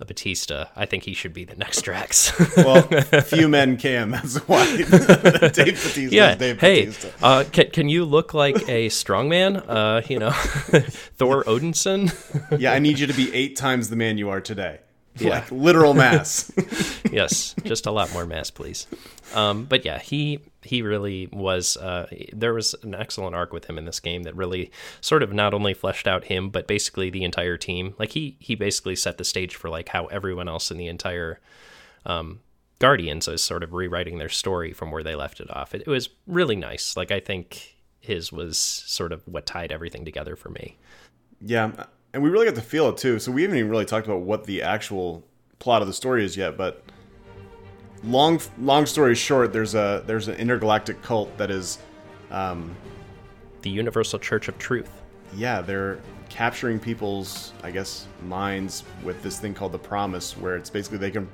[0.00, 2.32] a Bautista, I think he should be the next Drax.
[2.56, 2.82] well,
[3.22, 4.10] few men can.
[4.10, 6.34] That's why Dave Bautista yeah.
[6.36, 9.64] Dave hey, uh, can, can you look like a strongman?
[9.66, 12.14] Uh, you know, Thor Odinson?
[12.58, 14.78] yeah, I need you to be eight times the man you are today.
[15.28, 15.30] Yeah.
[15.30, 16.52] Like literal mass.
[17.10, 18.86] yes, just a lot more mass, please.
[19.34, 21.76] Um, but yeah, he he really was.
[21.76, 25.32] Uh, there was an excellent arc with him in this game that really sort of
[25.32, 27.94] not only fleshed out him, but basically the entire team.
[27.98, 31.40] Like he he basically set the stage for like how everyone else in the entire
[32.06, 32.40] um,
[32.78, 35.74] Guardians is sort of rewriting their story from where they left it off.
[35.74, 36.96] It, it was really nice.
[36.96, 40.76] Like I think his was sort of what tied everything together for me.
[41.40, 41.84] Yeah,
[42.18, 43.20] and we really got to feel it too.
[43.20, 45.22] So we haven't even really talked about what the actual
[45.60, 46.82] plot of the story is yet, but
[48.02, 51.78] long long story short, there's a there's an intergalactic cult that is
[52.32, 52.74] um,
[53.62, 54.90] the Universal Church of Truth.
[55.36, 60.70] Yeah, they're capturing people's I guess minds with this thing called the Promise, where it's
[60.70, 61.28] basically they can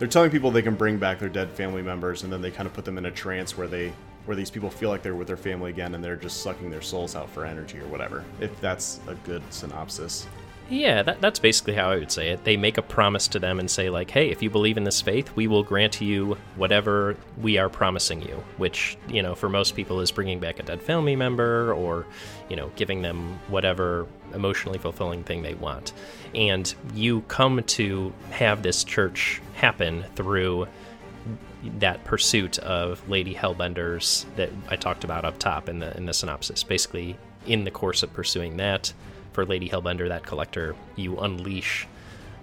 [0.00, 2.66] they're telling people they can bring back their dead family members, and then they kind
[2.66, 3.92] of put them in a trance where they
[4.26, 6.82] where these people feel like they're with their family again, and they're just sucking their
[6.82, 8.24] souls out for energy or whatever.
[8.40, 10.26] If that's a good synopsis.
[10.70, 12.44] Yeah, that, that's basically how I would say it.
[12.44, 15.02] They make a promise to them and say, like, hey, if you believe in this
[15.02, 19.76] faith, we will grant you whatever we are promising you, which, you know, for most
[19.76, 22.06] people is bringing back a dead family member or,
[22.48, 25.92] you know, giving them whatever emotionally fulfilling thing they want.
[26.34, 30.66] And you come to have this church happen through
[31.78, 36.14] that pursuit of Lady Hellbenders that I talked about up top in the in the
[36.14, 36.62] synopsis.
[36.62, 38.92] Basically, in the course of pursuing that,
[39.32, 41.86] for Lady Hellbender, that collector, you unleash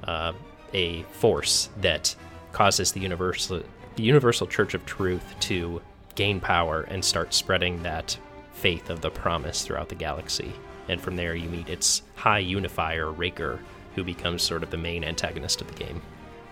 [0.04, 0.34] uh,
[0.74, 2.16] a force that
[2.52, 3.64] causes the universal
[3.96, 5.82] the Universal Church of Truth to
[6.16, 8.18] gain power and start spreading that
[8.54, 10.54] faith of the promise throughout the galaxy.
[10.88, 13.60] And from there, you meet its high unifier, Raker,
[13.96, 16.02] who becomes sort of the main antagonist of the game.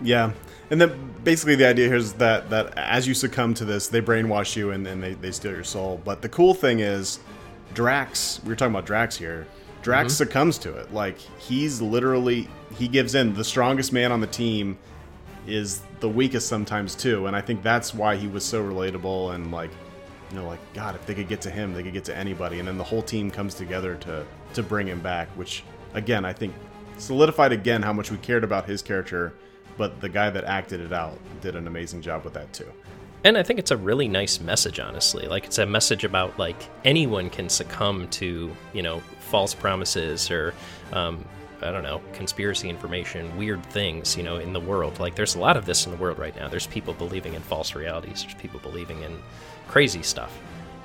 [0.02, 0.32] Yeah,
[0.70, 4.00] and then basically the idea here is that that as you succumb to this, they
[4.00, 6.00] brainwash you and, then they, they steal your soul.
[6.04, 7.18] But the cool thing is,
[7.74, 8.40] Drax.
[8.42, 9.46] We were talking about Drax here.
[9.82, 10.16] Drax mm-hmm.
[10.16, 10.92] succumbs to it.
[10.92, 13.34] Like he's literally he gives in.
[13.34, 14.78] The strongest man on the team
[15.46, 19.50] is the weakest sometimes too, and I think that's why he was so relatable and
[19.50, 19.70] like
[20.30, 22.58] you know like God, if they could get to him, they could get to anybody,
[22.58, 25.28] and then the whole team comes together to to bring him back.
[25.30, 26.54] Which again, I think
[26.98, 29.32] solidified again how much we cared about his character
[29.76, 32.70] but the guy that acted it out did an amazing job with that too.
[33.22, 35.26] And I think it's a really nice message, honestly.
[35.26, 40.54] Like it's a message about like anyone can succumb to you know false promises or
[40.92, 41.24] um,
[41.60, 44.98] I don't know conspiracy information, weird things you know in the world.
[44.98, 46.48] Like there's a lot of this in the world right now.
[46.48, 48.22] There's people believing in false realities.
[48.22, 49.18] There's people believing in
[49.68, 50.38] crazy stuff,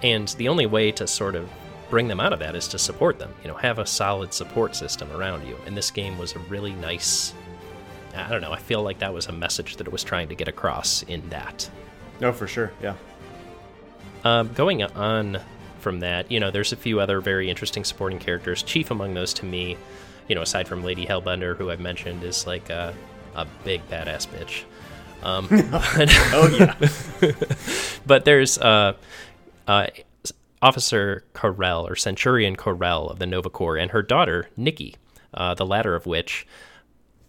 [0.03, 1.49] and the only way to sort of
[1.89, 3.33] bring them out of that is to support them.
[3.41, 5.57] You know, have a solid support system around you.
[5.65, 7.33] And this game was a really nice
[8.15, 8.51] I don't know.
[8.51, 11.27] I feel like that was a message that it was trying to get across in
[11.29, 11.69] that.
[12.19, 12.71] No, for sure.
[12.81, 12.95] Yeah.
[14.23, 15.39] Um, going on
[15.79, 18.63] from that, you know, there's a few other very interesting supporting characters.
[18.63, 19.77] Chief among those to me,
[20.27, 22.93] you know, aside from Lady Hellbender, who I've mentioned, is like a,
[23.35, 24.63] a big badass bitch.
[25.21, 25.61] Um, but,
[26.33, 27.31] oh yeah.
[28.07, 28.93] but there's uh,
[29.67, 29.87] uh,
[30.61, 34.95] Officer Ko-Rel or Centurion Ko-Rel of the Nova Corps and her daughter Nikki,
[35.33, 36.47] uh, the latter of which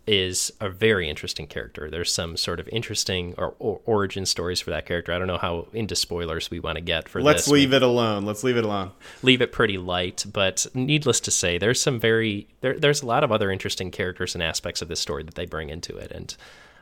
[0.06, 1.90] is a very interesting character.
[1.90, 5.12] There's some sort of interesting or, or, origin stories for that character.
[5.12, 7.52] I don't know how into spoilers we want to get for Let's this.
[7.52, 8.24] leave it alone.
[8.24, 8.92] Let's leave it alone.
[9.22, 13.24] Leave it pretty light, but needless to say, there's some very there, there's a lot
[13.24, 16.36] of other interesting characters and aspects of this story that they bring into it, and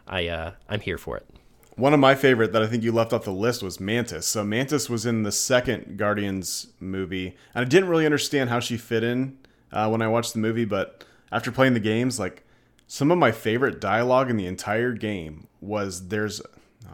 [0.06, 1.26] I uh, I'm here for it.
[1.76, 4.26] One of my favorite that I think you left off the list was Mantis.
[4.26, 8.76] So Mantis was in the second Guardians movie, and I didn't really understand how she
[8.76, 9.38] fit in
[9.72, 12.43] uh, when I watched the movie, but after playing the games, like
[12.86, 16.42] some of my favorite dialogue in the entire game was there's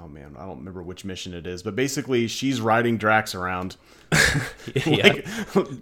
[0.03, 3.76] oh man, I don't remember which mission it is, but basically she's riding Drax around,
[4.87, 5.26] like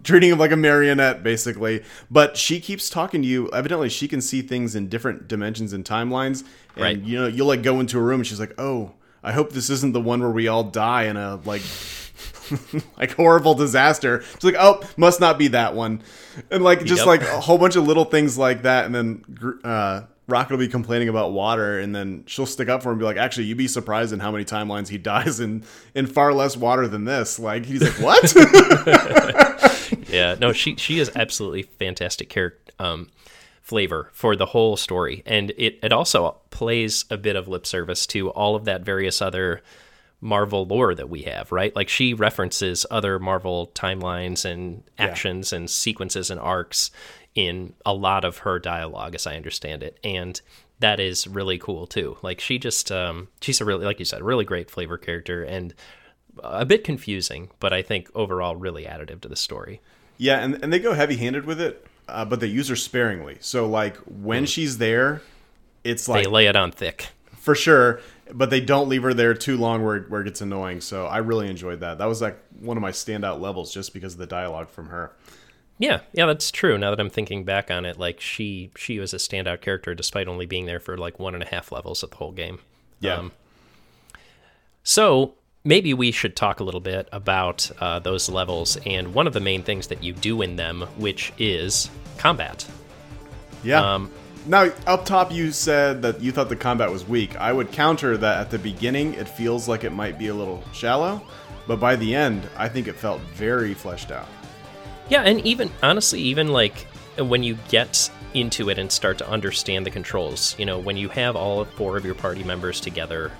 [0.02, 1.82] treating him like a marionette, basically.
[2.10, 3.50] But she keeps talking to you.
[3.50, 6.44] Evidently, she can see things in different dimensions and timelines.
[6.74, 7.00] And right.
[7.00, 8.92] you know, you'll like go into a room, and she's like, "Oh,
[9.22, 11.62] I hope this isn't the one where we all die in a like."
[12.98, 14.18] like horrible disaster.
[14.34, 16.02] It's like, oh, must not be that one,
[16.50, 17.06] and like just yep.
[17.06, 20.68] like a whole bunch of little things like that, and then uh, Rocket will be
[20.68, 23.58] complaining about water, and then she'll stick up for him and be like, "Actually, you'd
[23.58, 27.38] be surprised in how many timelines he dies in in far less water than this."
[27.38, 28.34] Like he's like, "What?"
[30.08, 33.08] yeah, no, she she is absolutely fantastic character um,
[33.62, 38.06] flavor for the whole story, and it it also plays a bit of lip service
[38.08, 39.62] to all of that various other
[40.20, 41.74] Marvel lore that we have, right?
[41.76, 45.58] Like she references other Marvel timelines and actions yeah.
[45.58, 46.90] and sequences and arcs
[47.34, 49.98] in a lot of her dialogue, as I understand it.
[50.02, 50.40] And
[50.80, 52.16] that is really cool too.
[52.22, 55.72] Like she just, um, she's a really, like you said, really great flavor character and
[56.42, 59.80] a bit confusing, but I think overall really additive to the story.
[60.16, 63.36] Yeah, and, and they go heavy handed with it, uh, but they use her sparingly.
[63.40, 64.48] So, like, when mm.
[64.48, 65.22] she's there,
[65.84, 66.24] it's like.
[66.24, 67.10] They lay it on thick.
[67.36, 68.00] For sure
[68.32, 70.80] but they don't leave her there too long where, where it gets annoying.
[70.80, 71.98] So I really enjoyed that.
[71.98, 75.12] That was like one of my standout levels just because of the dialogue from her.
[75.78, 76.76] Yeah, yeah, that's true.
[76.76, 80.26] Now that I'm thinking back on it, like she she was a standout character despite
[80.26, 82.58] only being there for like one and a half levels of the whole game.
[83.00, 83.14] Yeah.
[83.14, 83.32] Um,
[84.82, 89.34] so maybe we should talk a little bit about uh, those levels and one of
[89.34, 92.66] the main things that you do in them, which is combat.
[93.62, 93.94] Yeah.
[93.94, 94.10] Um,
[94.48, 97.36] now, up top, you said that you thought the combat was weak.
[97.36, 100.64] I would counter that at the beginning, it feels like it might be a little
[100.72, 101.20] shallow,
[101.66, 104.26] but by the end, I think it felt very fleshed out.
[105.10, 106.86] Yeah, and even honestly, even like
[107.18, 111.10] when you get into it and start to understand the controls, you know, when you
[111.10, 113.30] have all four of your party members together,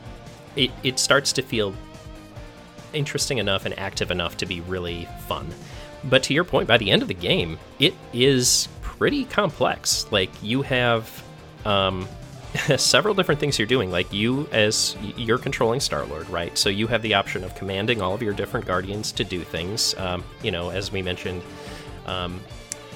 [0.56, 1.74] it, it starts to feel
[2.92, 5.48] interesting enough and active enough to be really fun.
[6.04, 8.68] But to your point, by the end of the game, it is
[8.98, 10.10] pretty complex.
[10.10, 11.22] Like you have
[11.64, 12.06] um,
[12.76, 13.90] several different things you're doing.
[13.90, 16.56] Like you, as you're controlling Star Lord, right?
[16.58, 19.94] So you have the option of commanding all of your different guardians to do things.
[19.98, 21.42] Um, you know, as we mentioned,
[22.06, 22.40] um,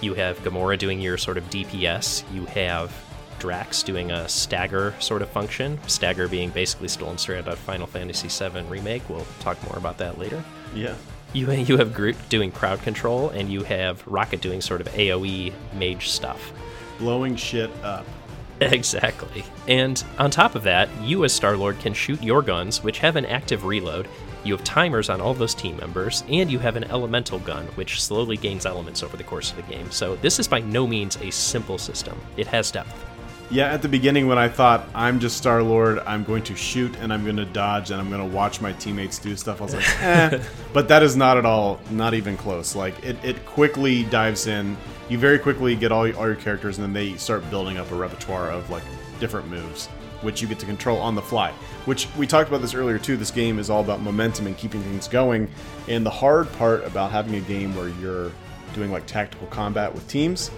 [0.00, 2.24] you have Gamora doing your sort of DPS.
[2.34, 2.92] You have
[3.38, 5.78] Drax doing a stagger sort of function.
[5.86, 9.08] Stagger being basically stolen straight out of Final Fantasy VII Remake.
[9.08, 10.42] We'll talk more about that later.
[10.74, 10.94] Yeah
[11.32, 15.52] you you have Groot doing crowd control, and you have Rocket doing sort of AOE
[15.74, 16.52] mage stuff.
[16.98, 18.06] Blowing shit up.
[18.60, 19.44] Exactly.
[19.66, 23.16] And on top of that, you as Star Lord can shoot your guns, which have
[23.16, 24.06] an active reload.
[24.44, 28.00] You have timers on all those team members, and you have an elemental gun, which
[28.00, 29.90] slowly gains elements over the course of the game.
[29.90, 32.20] So, this is by no means a simple system.
[32.36, 33.11] It has depth.
[33.50, 36.96] Yeah, at the beginning when I thought I'm just Star Lord, I'm going to shoot
[36.96, 39.60] and I'm going to dodge and I'm going to watch my teammates do stuff.
[39.60, 40.42] I was like, eh.
[40.72, 42.74] but that is not at all, not even close.
[42.74, 44.76] Like it, it quickly dives in.
[45.10, 47.94] You very quickly get all, all your characters and then they start building up a
[47.94, 48.84] repertoire of like
[49.20, 49.86] different moves,
[50.22, 51.52] which you get to control on the fly.
[51.84, 53.18] Which we talked about this earlier too.
[53.18, 55.50] This game is all about momentum and keeping things going.
[55.88, 58.32] And the hard part about having a game where you're
[58.72, 60.50] doing like tactical combat with teams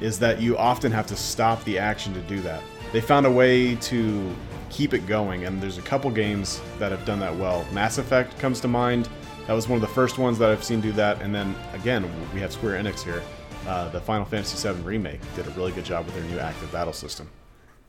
[0.00, 2.62] is that you often have to stop the action to do that.
[2.92, 4.36] They found a way to
[4.70, 7.66] keep it going, and there's a couple games that have done that well.
[7.72, 9.08] Mass Effect comes to mind.
[9.46, 11.20] That was one of the first ones that I've seen do that.
[11.22, 13.22] And then again, we have Square Enix here.
[13.66, 16.70] Uh, the Final Fantasy VII remake did a really good job with their new active
[16.72, 17.28] battle system.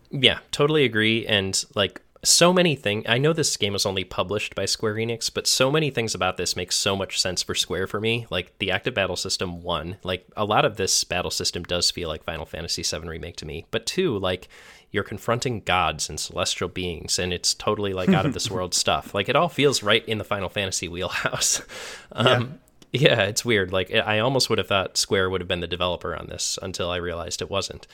[0.09, 1.25] Yeah, totally agree.
[1.25, 3.05] And like so many things.
[3.07, 6.37] I know this game was only published by Square Enix, but so many things about
[6.37, 8.27] this make so much sense for Square for me.
[8.29, 12.09] Like the active battle system, one, like a lot of this battle system does feel
[12.09, 13.65] like Final Fantasy VII Remake to me.
[13.71, 14.49] But two, like
[14.91, 19.15] you're confronting gods and celestial beings, and it's totally like out of this world stuff.
[19.15, 21.61] Like it all feels right in the Final Fantasy wheelhouse.
[22.11, 22.59] um,
[22.91, 23.15] yeah.
[23.15, 23.73] yeah, it's weird.
[23.73, 26.91] Like I almost would have thought Square would have been the developer on this until
[26.91, 27.87] I realized it wasn't.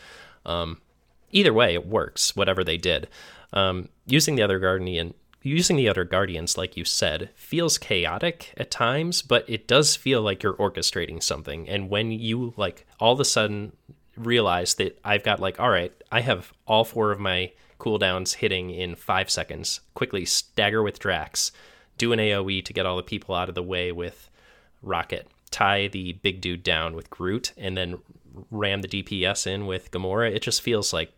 [0.45, 0.82] Um,
[1.32, 2.36] either way, it works.
[2.36, 3.07] Whatever they did.
[3.54, 8.72] Um, using the other guardian, using the other guardians, like you said, feels chaotic at
[8.72, 11.68] times, but it does feel like you're orchestrating something.
[11.70, 13.72] And when you like all of a sudden
[14.18, 18.72] realize that I've got like, all right, I have all four of my cooldowns hitting
[18.72, 19.82] in five seconds.
[19.93, 21.52] Quickly stagger with Drax,
[21.98, 24.30] do an AOE to get all the people out of the way with
[24.82, 28.00] Rocket, tie the big dude down with Groot, and then
[28.52, 30.32] ram the DPS in with Gamora.
[30.32, 31.14] It just feels like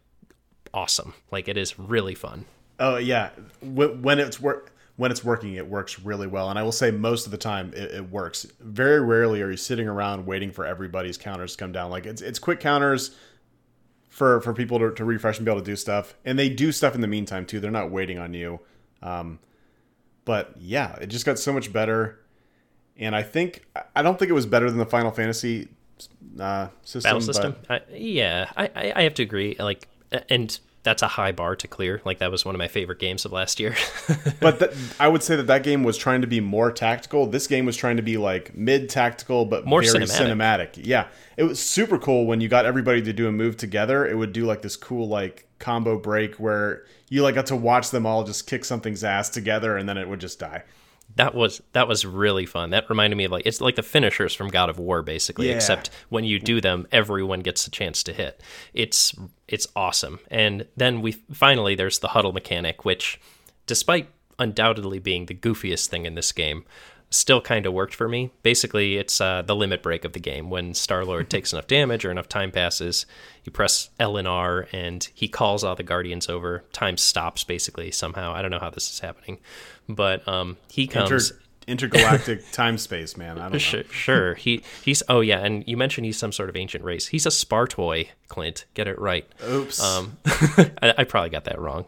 [0.73, 1.13] awesome.
[1.31, 2.45] Like it is really fun.
[2.79, 6.49] Oh yeah, when it's work when it's working, it works really well.
[6.49, 8.45] And I will say most of the time it, it, works.
[8.59, 11.89] Very rarely are you sitting around waiting for everybody's counters to come down.
[11.89, 13.15] Like it's it's quick counters
[14.09, 16.71] for for people to, to refresh and be able to do stuff, and they do
[16.71, 17.59] stuff in the meantime too.
[17.61, 18.59] They're not waiting on you.
[19.01, 19.39] Um,
[20.25, 22.19] but yeah, it just got so much better.
[22.97, 23.65] And I think
[23.95, 25.69] I don't think it was better than the Final Fantasy
[26.39, 27.09] uh, system.
[27.09, 27.55] Battle system.
[27.69, 29.55] I, yeah, I, I have to agree.
[29.57, 29.87] Like
[30.29, 32.01] and that's a high bar to clear.
[32.05, 33.75] Like that was one of my favorite games of last year.
[34.39, 37.25] but th- I would say that that game was trying to be more tactical.
[37.25, 40.73] This game was trying to be like mid tactical, but more very cinematic.
[40.73, 40.85] cinematic.
[40.85, 41.07] Yeah,
[41.37, 44.07] it was super cool when you got everybody to do a move together.
[44.07, 47.91] It would do like this cool like combo break where you like got to watch
[47.91, 50.63] them all just kick something's ass together, and then it would just die
[51.19, 52.69] that was that was really fun.
[52.69, 55.55] That reminded me of like it's like the finishers from God of War basically, yeah.
[55.55, 58.41] except when you do them, everyone gets a chance to hit.
[58.73, 59.13] It's
[59.45, 60.21] it's awesome.
[60.31, 63.19] And then we finally there's the huddle mechanic, which
[63.65, 64.07] despite
[64.39, 66.63] undoubtedly being the goofiest thing in this game,
[67.09, 68.31] still kind of worked for me.
[68.43, 70.49] Basically, it's uh, the limit break of the game.
[70.49, 73.05] When Star Lord takes enough damage or enough time passes,
[73.43, 76.63] you press L and R, and he calls all the Guardians over.
[76.71, 78.33] Time stops basically somehow.
[78.33, 79.39] I don't know how this is happening,
[79.87, 81.31] but um, he comes.
[81.31, 83.37] Inter- intergalactic time space man.
[83.37, 83.57] I don't know.
[83.59, 84.33] Sure, sure.
[84.35, 87.07] He he's oh yeah, and you mentioned he's some sort of ancient race.
[87.07, 88.65] He's a Spartoy, Clint.
[88.73, 89.25] Get it right.
[89.47, 89.81] Oops.
[89.81, 91.85] Um, I, I, probably got that wrong.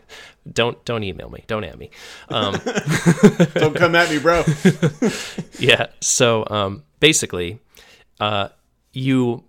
[0.52, 1.44] Don't don't email me.
[1.48, 1.90] Don't at me.
[2.30, 2.54] Um,
[3.54, 4.44] don't come at me, bro.
[5.60, 5.88] yeah.
[6.00, 7.60] So um, basically,
[8.20, 8.50] uh,
[8.94, 9.44] you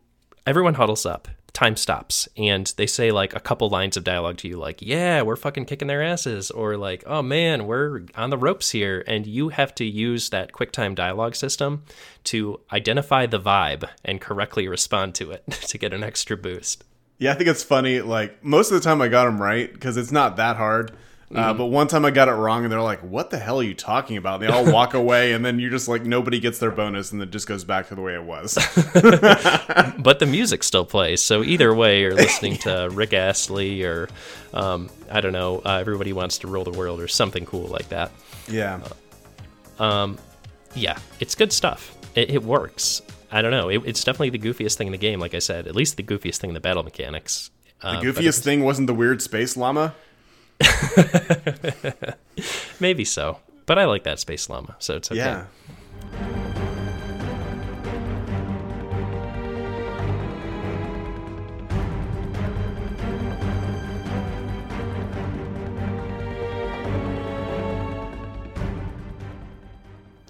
[0.46, 4.48] everyone huddles up time stops and they say like a couple lines of dialogue to
[4.48, 8.38] you like yeah we're fucking kicking their asses or like oh man we're on the
[8.38, 11.82] ropes here and you have to use that quicktime dialogue system
[12.24, 16.84] to identify the vibe and correctly respond to it to get an extra boost.
[17.18, 19.98] Yeah i think it's funny like most of the time i got them right because
[19.98, 20.92] it's not that hard
[21.34, 21.58] uh, mm-hmm.
[21.58, 23.74] but one time I got it wrong, and they're like, "What the hell are you
[23.74, 27.12] talking about?" They all walk away, and then you're just like, nobody gets their bonus,
[27.12, 28.54] and it just goes back to the way it was.
[29.98, 34.08] but the music still plays, so either way, you're listening to Rick Astley or
[34.52, 37.88] um, I don't know, uh, everybody wants to rule the world or something cool like
[37.88, 38.12] that.
[38.48, 38.80] Yeah.
[39.78, 40.18] Uh, um,
[40.74, 41.96] yeah, it's good stuff.
[42.14, 43.02] It, it works.
[43.30, 43.68] I don't know.
[43.68, 45.20] It, it's definitely the goofiest thing in the game.
[45.20, 47.50] Like I said, at least the goofiest thing in the battle mechanics.
[47.80, 49.94] The uh, goofiest thing wasn't the weird space llama.
[52.80, 53.38] Maybe so.
[53.66, 55.18] But I like that space llama, so it's okay.
[55.18, 55.44] Yeah.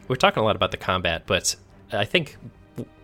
[0.09, 1.57] We're talking a lot about the combat, but
[1.91, 2.37] I think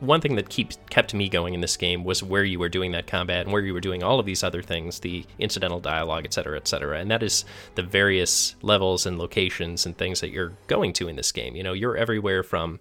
[0.01, 2.93] one thing that keeps kept me going in this game was where you were doing
[2.93, 6.25] that combat and where you were doing all of these other things, the incidental dialogue,
[6.25, 6.99] et cetera, et cetera.
[6.99, 7.45] And that is
[7.75, 11.55] the various levels and locations and things that you're going to in this game.
[11.57, 12.81] You know, you're everywhere from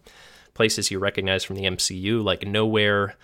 [0.53, 3.15] places you recognize from the MCU, like nowhere.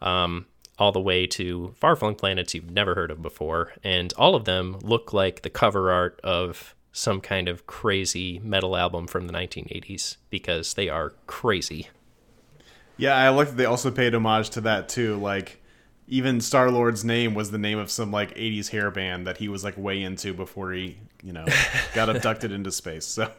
[0.00, 0.46] um,
[0.78, 4.78] all the way to far-flung planets you've never heard of before, and all of them
[4.82, 10.16] look like the cover art of some kind of crazy metal album from the 1980s
[10.30, 11.88] because they are crazy.
[12.96, 15.16] Yeah, I like that they also paid homage to that too.
[15.16, 15.60] Like,
[16.08, 19.48] even Star Lord's name was the name of some like '80s hair band that he
[19.48, 21.44] was like way into before he, you know,
[21.94, 23.04] got abducted into space.
[23.06, 23.30] So,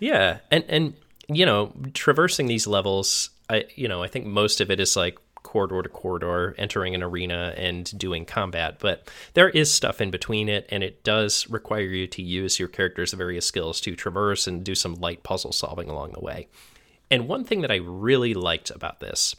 [0.00, 0.94] yeah, and and
[1.28, 5.18] you know, traversing these levels, I you know, I think most of it is like
[5.42, 8.78] corridor to corridor, entering an arena and doing combat.
[8.78, 12.68] But there is stuff in between it, and it does require you to use your
[12.68, 16.48] character's various skills to traverse and do some light puzzle solving along the way.
[17.12, 19.36] And one thing that I really liked about this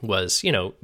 [0.00, 0.74] was, you know,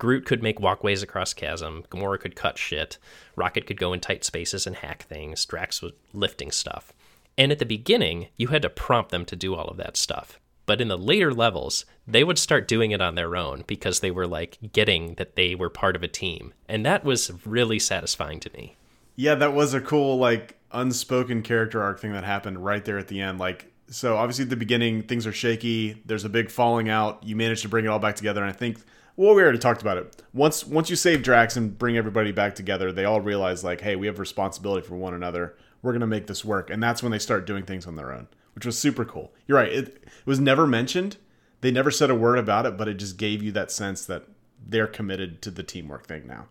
[0.00, 2.98] Groot could make walkways across chasm, Gamora could cut shit,
[3.36, 6.92] Rocket could go in tight spaces and hack things, Drax was lifting stuff.
[7.38, 10.40] And at the beginning, you had to prompt them to do all of that stuff.
[10.66, 14.10] But in the later levels, they would start doing it on their own because they
[14.10, 16.52] were like getting that they were part of a team.
[16.68, 18.74] And that was really satisfying to me.
[19.14, 23.06] Yeah, that was a cool, like, unspoken character arc thing that happened right there at
[23.06, 23.38] the end.
[23.38, 26.02] Like, so obviously at the beginning, things are shaky.
[26.04, 27.22] There's a big falling out.
[27.24, 28.42] You manage to bring it all back together.
[28.42, 28.78] And I think,
[29.16, 30.22] well, we already talked about it.
[30.32, 33.96] Once once you save Drax and bring everybody back together, they all realize, like, hey,
[33.96, 35.54] we have responsibility for one another.
[35.82, 36.70] We're to make this work.
[36.70, 39.32] And that's when they start doing things on their own which was super cool.
[39.46, 39.72] You're right.
[39.72, 41.16] It, it was never mentioned.
[41.60, 44.24] They never said a word about it, but it just gave you that sense that
[44.66, 46.46] they're committed to the teamwork thing now.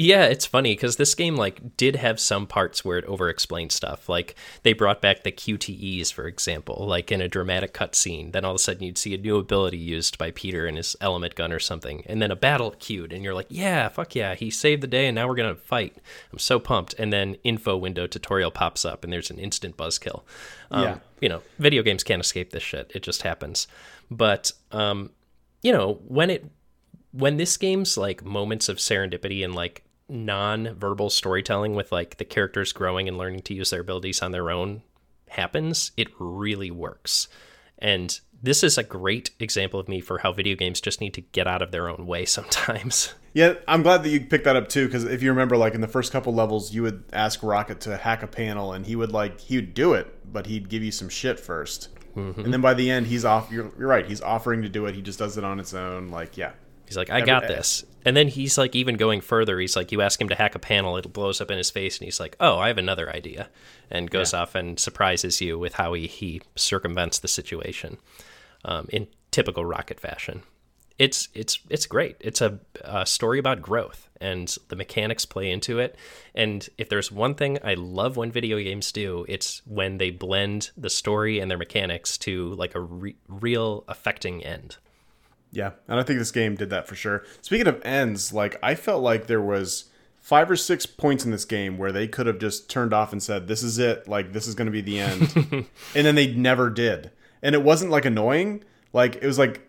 [0.00, 4.08] Yeah, it's funny because this game like did have some parts where it over-explained stuff.
[4.08, 8.30] Like they brought back the QTEs, for example, like in a dramatic cutscene.
[8.30, 10.94] Then all of a sudden you'd see a new ability used by Peter and his
[11.00, 14.36] element gun or something, and then a battle queued, and you're like, "Yeah, fuck yeah,
[14.36, 15.96] he saved the day, and now we're gonna fight."
[16.32, 16.94] I'm so pumped.
[16.96, 20.22] And then info window tutorial pops up, and there's an instant buzzkill.
[20.70, 22.92] Um, yeah, you know, video games can't escape this shit.
[22.94, 23.66] It just happens.
[24.12, 25.10] But um,
[25.60, 26.44] you know, when it
[27.10, 32.72] when this game's like moments of serendipity and like non-verbal storytelling with like the characters
[32.72, 34.82] growing and learning to use their abilities on their own
[35.28, 37.28] happens, it really works.
[37.78, 41.20] And this is a great example of me for how video games just need to
[41.20, 43.14] get out of their own way sometimes.
[43.34, 45.80] Yeah, I'm glad that you picked that up too, because if you remember, like in
[45.80, 49.12] the first couple levels, you would ask Rocket to hack a panel, and he would
[49.12, 52.40] like he would do it, but he'd give you some shit 1st mm-hmm.
[52.40, 53.52] and then by the end, he's off.
[53.52, 54.06] You're, you're right.
[54.06, 54.94] He's offering to do it.
[54.94, 56.08] He just does it on its own.
[56.08, 56.52] Like, yeah,
[56.88, 57.84] He's like, I got this.
[58.08, 60.58] And then he's like, even going further, he's like, you ask him to hack a
[60.58, 63.50] panel, it blows up in his face, and he's like, oh, I have another idea,
[63.90, 64.40] and goes yeah.
[64.40, 67.98] off and surprises you with how he, he circumvents the situation
[68.64, 70.42] um, in typical Rocket fashion.
[70.98, 72.16] It's it's it's great.
[72.20, 75.94] It's a, a story about growth, and the mechanics play into it.
[76.34, 80.70] And if there's one thing I love when video games do, it's when they blend
[80.78, 84.78] the story and their mechanics to like a re- real affecting end.
[85.50, 87.24] Yeah, and I think this game did that for sure.
[87.40, 89.86] Speaking of ends, like I felt like there was
[90.20, 93.22] five or six points in this game where they could have just turned off and
[93.22, 94.06] said, "This is it.
[94.06, 95.32] Like this is going to be the end,"
[95.94, 97.10] and then they never did.
[97.42, 98.62] And it wasn't like annoying.
[98.92, 99.68] Like it was like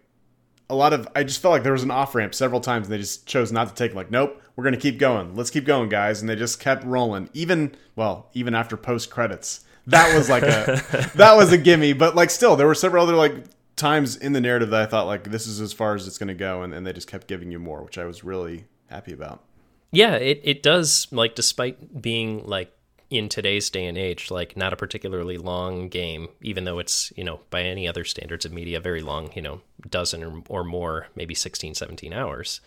[0.69, 1.07] a lot of.
[1.15, 3.51] I just felt like there was an off ramp several times, and they just chose
[3.51, 3.95] not to take.
[3.95, 5.33] Like, nope, we're going to keep going.
[5.35, 6.19] Let's keep going, guys.
[6.19, 7.29] And they just kept rolling.
[7.33, 9.61] Even well, even after post credits.
[9.87, 10.83] That was like a
[11.15, 13.45] that was a gimme, but like still, there were several other like
[13.79, 16.27] times in the narrative that I thought like this is as far as it's going
[16.27, 19.13] to go, and, and they just kept giving you more, which I was really happy
[19.13, 19.43] about.
[19.91, 22.71] Yeah, it it does like despite being like
[23.09, 27.23] in today's day and age like not a particularly long game even though it's you
[27.23, 31.07] know by any other standards of media very long you know dozen or, or more
[31.15, 32.61] maybe 16 17 hours.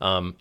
[0.00, 0.36] Um,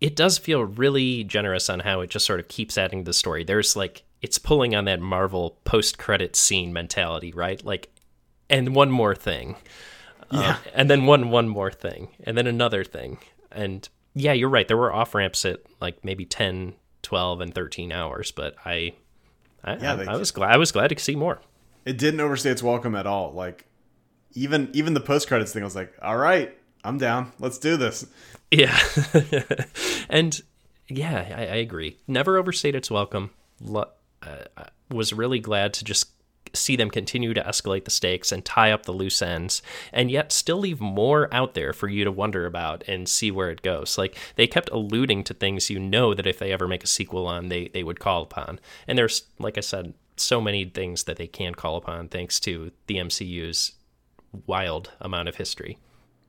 [0.00, 3.12] it does feel really generous on how it just sort of keeps adding to the
[3.12, 3.44] story.
[3.44, 7.64] There's like it's pulling on that marvel post credit scene mentality right?
[7.64, 7.90] Like
[8.50, 9.56] and one more thing.
[10.30, 10.50] Uh, yeah.
[10.50, 12.08] Uh, and then one one more thing.
[12.24, 13.18] And then another thing.
[13.50, 14.66] And yeah, you're right.
[14.66, 18.94] There were off ramps at like maybe 10, 12 and 13 hours, but I
[19.64, 21.40] I, yeah, I, I was glad I was glad to see more.
[21.84, 23.32] It didn't overstay its welcome at all.
[23.32, 23.66] Like
[24.34, 27.32] even even the post credits thing I was like, "All right, I'm down.
[27.38, 28.06] Let's do this."
[28.50, 28.78] Yeah.
[30.08, 30.40] and
[30.88, 31.98] yeah, I, I, agree.
[32.06, 33.30] Never overstayed its welcome.
[33.74, 33.84] uh,
[34.22, 36.08] I was really glad to just
[36.54, 40.32] see them continue to escalate the stakes and tie up the loose ends, and yet
[40.32, 43.98] still leave more out there for you to wonder about and see where it goes.
[43.98, 47.26] Like they kept alluding to things you know that if they ever make a sequel
[47.26, 48.60] on, they they would call upon.
[48.86, 52.72] And there's, like I said, so many things that they can call upon thanks to
[52.86, 53.72] the MCU's
[54.46, 55.78] wild amount of history.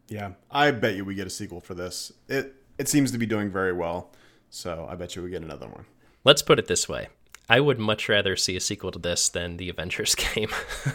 [0.07, 2.11] Yeah, I bet you we get a sequel for this.
[2.27, 4.11] It it seems to be doing very well,
[4.49, 5.85] so I bet you we get another one.
[6.23, 7.09] Let's put it this way.
[7.51, 10.49] I would much rather see a sequel to this than the Avengers game.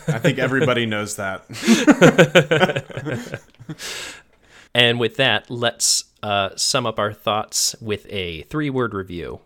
[0.06, 1.42] I think everybody knows that.
[4.74, 9.40] and with that, let's uh, sum up our thoughts with a three word review.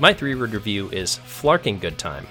[0.00, 2.26] My three word review is Flarking Good Time.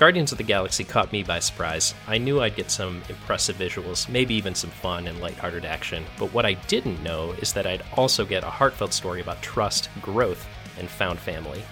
[0.00, 1.94] Guardians of the Galaxy caught me by surprise.
[2.08, 6.32] I knew I'd get some impressive visuals, maybe even some fun and lighthearted action, but
[6.32, 10.48] what I didn't know is that I'd also get a heartfelt story about trust, growth,
[10.78, 11.62] and found family.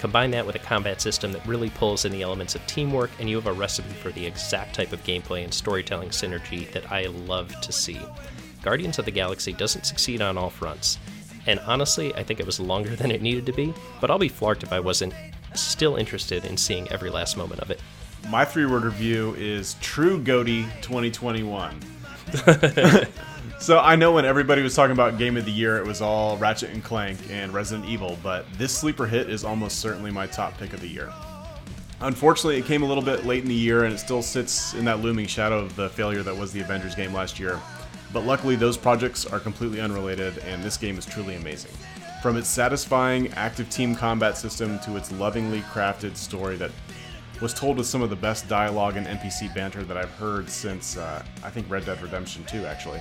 [0.00, 3.30] Combine that with a combat system that really pulls in the elements of teamwork, and
[3.30, 7.06] you have a recipe for the exact type of gameplay and storytelling synergy that I
[7.06, 7.98] love to see.
[8.62, 10.98] Guardians of the Galaxy doesn't succeed on all fronts,
[11.46, 14.28] and honestly, I think it was longer than it needed to be, but I'll be
[14.28, 15.14] flarked if I wasn't
[15.54, 17.80] still interested in seeing every last moment of it.
[18.28, 21.80] My three word review is True GOTY 2021.
[23.60, 26.36] so I know when everybody was talking about Game of the Year, it was all
[26.36, 30.58] Ratchet and Clank and Resident Evil, but this sleeper hit is almost certainly my top
[30.58, 31.12] pick of the year.
[32.00, 34.84] Unfortunately, it came a little bit late in the year and it still sits in
[34.84, 37.60] that looming shadow of the failure that was the Avengers game last year.
[38.12, 41.72] But luckily, those projects are completely unrelated, and this game is truly amazing.
[42.22, 46.72] From its satisfying active team combat system to its lovingly crafted story that
[47.40, 50.96] was told with some of the best dialogue and NPC banter that I've heard since,
[50.96, 53.00] uh, I think, Red Dead Redemption 2, actually.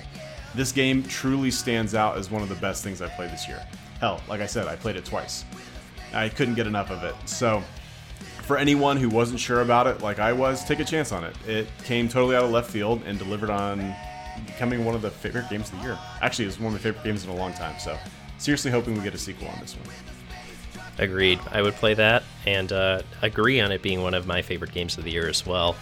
[0.53, 3.65] This game truly stands out as one of the best things I've played this year.
[3.99, 5.45] Hell, like I said, I played it twice.
[6.13, 7.15] I couldn't get enough of it.
[7.25, 7.63] So,
[8.43, 11.35] for anyone who wasn't sure about it, like I was, take a chance on it.
[11.47, 13.95] It came totally out of left field and delivered on
[14.45, 15.99] becoming one of the favorite games of the year.
[16.21, 17.77] Actually, it's one of my favorite games in a long time.
[17.79, 17.97] So,
[18.37, 19.87] seriously hoping we get a sequel on this one.
[20.99, 21.39] Agreed.
[21.51, 24.97] I would play that and uh, agree on it being one of my favorite games
[24.97, 25.75] of the year as well.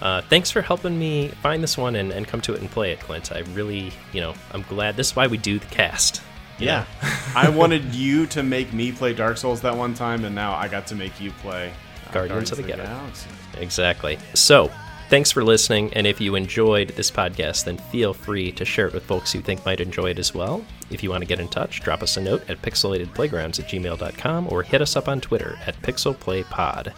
[0.00, 2.90] Uh, thanks for helping me find this one and, and come to it and play
[2.92, 3.30] it, Clint.
[3.30, 4.96] I really, you know, I'm glad.
[4.96, 6.22] This is why we do the cast.
[6.58, 6.86] Yeah.
[7.36, 10.68] I wanted you to make me play Dark Souls that one time, and now I
[10.68, 11.72] got to make you play
[12.08, 13.30] uh, Guardians, Guardians, of the, of the Galaxy.
[13.58, 14.18] Exactly.
[14.34, 14.70] So,
[15.12, 18.94] Thanks for listening, and if you enjoyed this podcast, then feel free to share it
[18.94, 20.64] with folks you think might enjoy it as well.
[20.90, 24.50] If you want to get in touch, drop us a note at pixelatedplaygrounds at gmail.com
[24.50, 26.94] or hit us up on Twitter at pixelplaypod.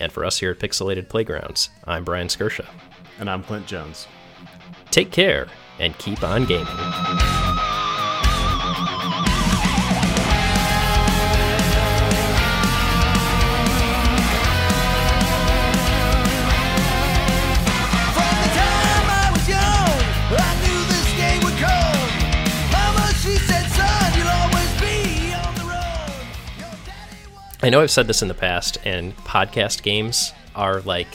[0.00, 2.66] And for us here at Pixelated Playgrounds, I'm Brian Skirsha.
[3.20, 4.08] And I'm Clint Jones.
[4.90, 5.46] Take care
[5.78, 6.66] and keep on gaming.
[27.62, 31.08] I know I've said this in the past, and podcast games are like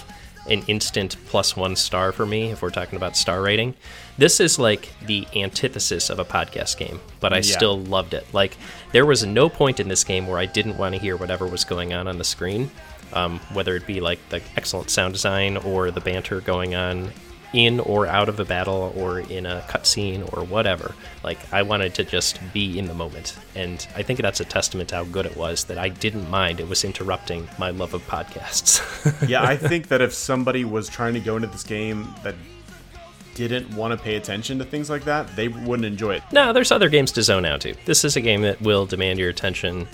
[0.49, 3.75] an instant plus one star for me if we're talking about star rating.
[4.17, 7.43] This is like the antithesis of a podcast game, but I yeah.
[7.43, 8.25] still loved it.
[8.33, 8.57] Like,
[8.91, 11.63] there was no point in this game where I didn't want to hear whatever was
[11.63, 12.71] going on on the screen,
[13.13, 17.11] um, whether it be like the excellent sound design or the banter going on
[17.53, 20.95] in or out of a battle or in a cutscene or whatever.
[21.23, 24.89] Like I wanted to just be in the moment, and I think that's a testament
[24.89, 28.05] to how good it was that I didn't mind it was interrupting my love of
[28.07, 28.81] podcasts.
[29.27, 32.35] yeah, I think that if somebody was trying to go into this game that
[33.35, 36.23] didn't want to pay attention to things like that, they wouldn't enjoy it.
[36.31, 37.75] No, there's other games to zone out to.
[37.85, 39.87] This is a game that will demand your attention,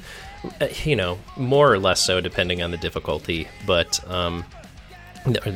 [0.59, 4.43] uh, you know, more or less so depending on the difficulty, but um,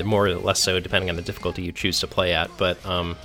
[0.05, 2.49] more or less so depending on the difficulty you choose to play at.
[2.57, 3.15] But um,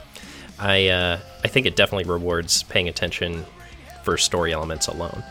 [0.59, 3.45] I uh, I think it definitely rewards paying attention
[4.05, 5.23] for story elements alone.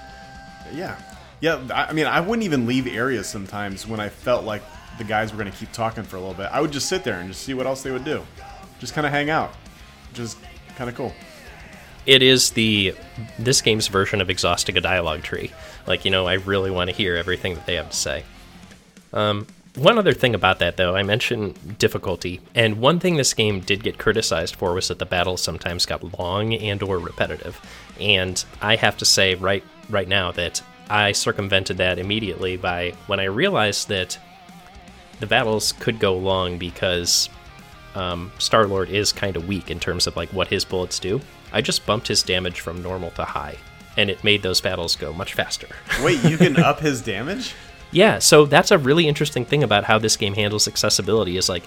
[0.74, 1.00] Yeah,
[1.40, 1.66] yeah.
[1.74, 4.62] I mean, I wouldn't even leave areas sometimes when I felt like
[4.98, 6.48] the guys were going to keep talking for a little bit.
[6.52, 8.24] I would just sit there and just see what else they would do,
[8.80, 9.54] just kind of hang out,
[10.14, 10.38] just
[10.76, 11.14] kind of cool.
[12.06, 12.94] It is the
[13.40, 15.52] this game's version of exhausting a dialogue tree.
[15.88, 18.24] Like you know, I really want to hear everything that they have to say.
[19.12, 23.60] Um, one other thing about that, though, I mentioned difficulty, and one thing this game
[23.60, 27.60] did get criticized for was that the battles sometimes got long and/or repetitive.
[28.00, 33.20] And I have to say, right right now, that I circumvented that immediately by when
[33.20, 34.18] I realized that
[35.20, 37.30] the battles could go long because
[37.96, 41.22] um, Star Lord is kind of weak in terms of like what his bullets do.
[41.54, 43.58] I just bumped his damage from normal to high,
[43.98, 45.68] and it made those battles go much faster.
[46.04, 47.56] Wait, you can up his damage?
[47.96, 51.64] Yeah, so that's a really interesting thing about how this game handles accessibility is like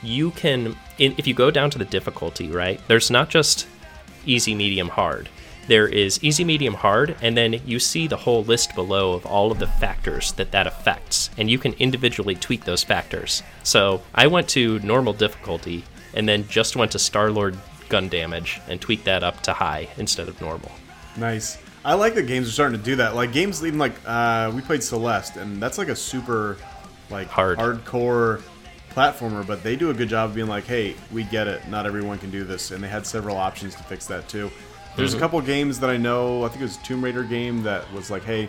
[0.00, 2.80] you can if you go down to the difficulty, right?
[2.86, 3.66] There's not just
[4.24, 5.28] easy, medium, hard.
[5.66, 9.52] there is easy, medium, hard, and then you see the whole list below of all
[9.52, 13.42] of the factors that that affects, and you can individually tweak those factors.
[13.62, 17.56] So I went to normal difficulty and then just went to Star Lord
[17.88, 20.72] gun damage and tweaked that up to high instead of normal.
[21.16, 21.58] Nice.
[21.84, 23.14] I like that games are starting to do that.
[23.14, 26.56] Like games even like uh, we played Celeste, and that's like a super
[27.10, 27.58] like Hard.
[27.58, 28.42] hardcore
[28.90, 31.66] platformer, but they do a good job of being like, hey, we get it.
[31.68, 34.50] Not everyone can do this, and they had several options to fix that too.
[34.96, 36.44] There's a couple games that I know.
[36.44, 38.48] I think it was a Tomb Raider game that was like, hey,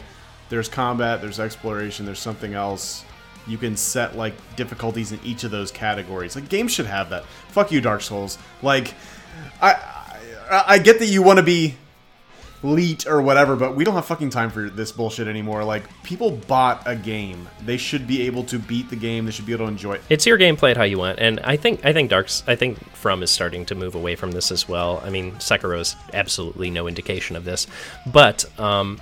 [0.49, 3.05] there's combat, there's exploration, there's something else.
[3.47, 6.36] You can set like difficulties in each of those categories.
[6.36, 7.25] Like games should have that.
[7.49, 8.38] Fuck you, Dark Souls.
[8.61, 8.93] Like,
[9.61, 9.73] I
[10.51, 11.75] I, I get that you want to be
[12.64, 15.64] leet or whatever, but we don't have fucking time for this bullshit anymore.
[15.64, 19.26] Like people bought a game, they should be able to beat the game.
[19.26, 20.01] They should be able to enjoy it.
[20.09, 22.55] It's your game, play it how you want, and I think I think Dark's I
[22.55, 25.01] think From is starting to move away from this as well.
[25.05, 27.68] I mean, Sekiro is absolutely no indication of this,
[28.07, 29.01] but um,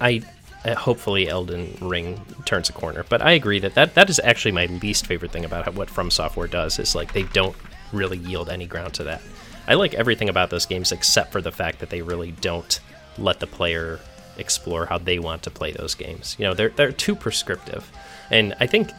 [0.00, 0.22] I
[0.64, 3.04] uh, hopefully Elden Ring turns a corner.
[3.08, 6.10] But I agree that, that that is actually my least favorite thing about what From
[6.10, 7.56] Software does is like they don't
[7.92, 9.22] really yield any ground to that.
[9.66, 12.80] I like everything about those games except for the fact that they really don't
[13.20, 14.00] let the player
[14.36, 16.36] explore how they want to play those games.
[16.38, 17.90] You know, they're they're too prescriptive,
[18.30, 18.90] and I think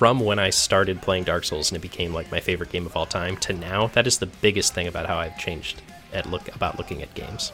[0.00, 2.96] from when I started playing Dark Souls and it became like my favorite game of
[2.96, 5.82] all time to now, that is the biggest thing about how I've changed
[6.12, 7.52] at look about looking at games.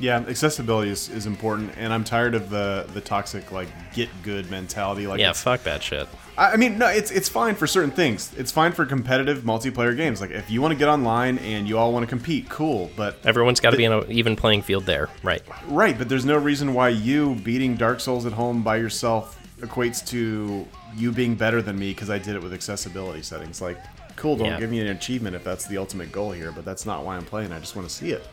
[0.00, 4.50] Yeah, accessibility is, is important, and I'm tired of the the toxic like get good
[4.50, 5.06] mentality.
[5.06, 6.08] Like Yeah, fuck that shit.
[6.36, 8.32] I I mean, no, it's it's fine for certain things.
[8.36, 10.20] It's fine for competitive multiplayer games.
[10.20, 12.90] Like if you want to get online and you all want to compete, cool.
[12.96, 15.42] But Everyone's got to be on an even playing field there, right?
[15.68, 20.04] right, but there's no reason why you beating Dark Souls at home by yourself equates
[20.08, 20.66] to
[20.96, 23.60] you being better than me because I did it with accessibility settings.
[23.62, 23.78] Like,
[24.16, 24.58] cool, don't Yeah.
[24.60, 26.50] give me an achievement if that's the ultimate goal here.
[26.50, 27.52] But that's not why I'm playing.
[27.52, 28.26] I just want to see it.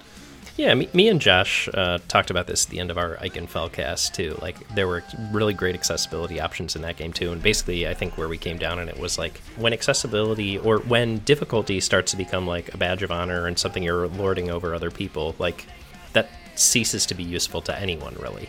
[0.61, 3.71] Yeah, me, me and Josh uh, talked about this at the end of our Ikenfell
[3.71, 4.37] cast too.
[4.43, 8.15] Like there were really great accessibility options in that game too, and basically I think
[8.15, 12.17] where we came down on it was like when accessibility or when difficulty starts to
[12.17, 15.65] become like a badge of honor and something you're lording over other people, like
[16.13, 18.47] that ceases to be useful to anyone really.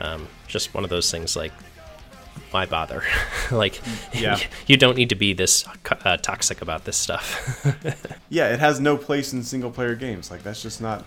[0.00, 1.52] Um, just one of those things like
[2.50, 3.04] why bother?
[3.52, 3.80] like
[4.12, 4.36] Yeah.
[4.66, 5.64] you don't need to be this
[6.04, 7.64] uh, toxic about this stuff.
[8.30, 10.30] Yeah, it has no place in single player games.
[10.30, 11.04] Like that's just not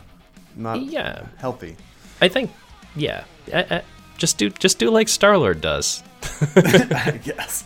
[0.55, 1.25] not yeah.
[1.37, 1.75] healthy.
[2.21, 2.51] I think,
[2.95, 3.81] yeah, I, I,
[4.17, 6.03] just do just do like Star Lord does.
[6.55, 7.65] I guess.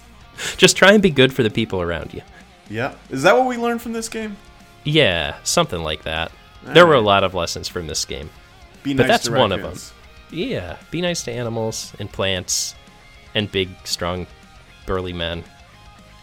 [0.57, 2.21] Just try and be good for the people around you.
[2.69, 2.95] Yeah.
[3.09, 4.37] Is that what we learned from this game?
[4.83, 6.31] Yeah, something like that.
[6.63, 8.29] There were a lot of lessons from this game.
[8.83, 9.77] Be But nice that's to one of them.
[10.31, 12.75] Yeah, be nice to animals and plants
[13.33, 14.27] and big, strong,
[14.85, 15.43] burly men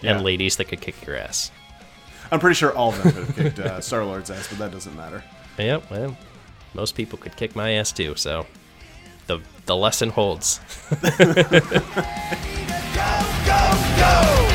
[0.00, 0.12] Yeah.
[0.14, 1.50] and ladies that could kick your ass.
[2.30, 4.72] I'm pretty sure all of them could have kicked uh, Star Lord's ass, but that
[4.72, 5.22] doesn't matter.
[5.58, 6.16] Yep, well,
[6.76, 8.46] most people could kick my ass too, so
[9.26, 10.60] the the lesson holds.
[12.96, 13.02] Go,
[13.44, 14.45] go, go!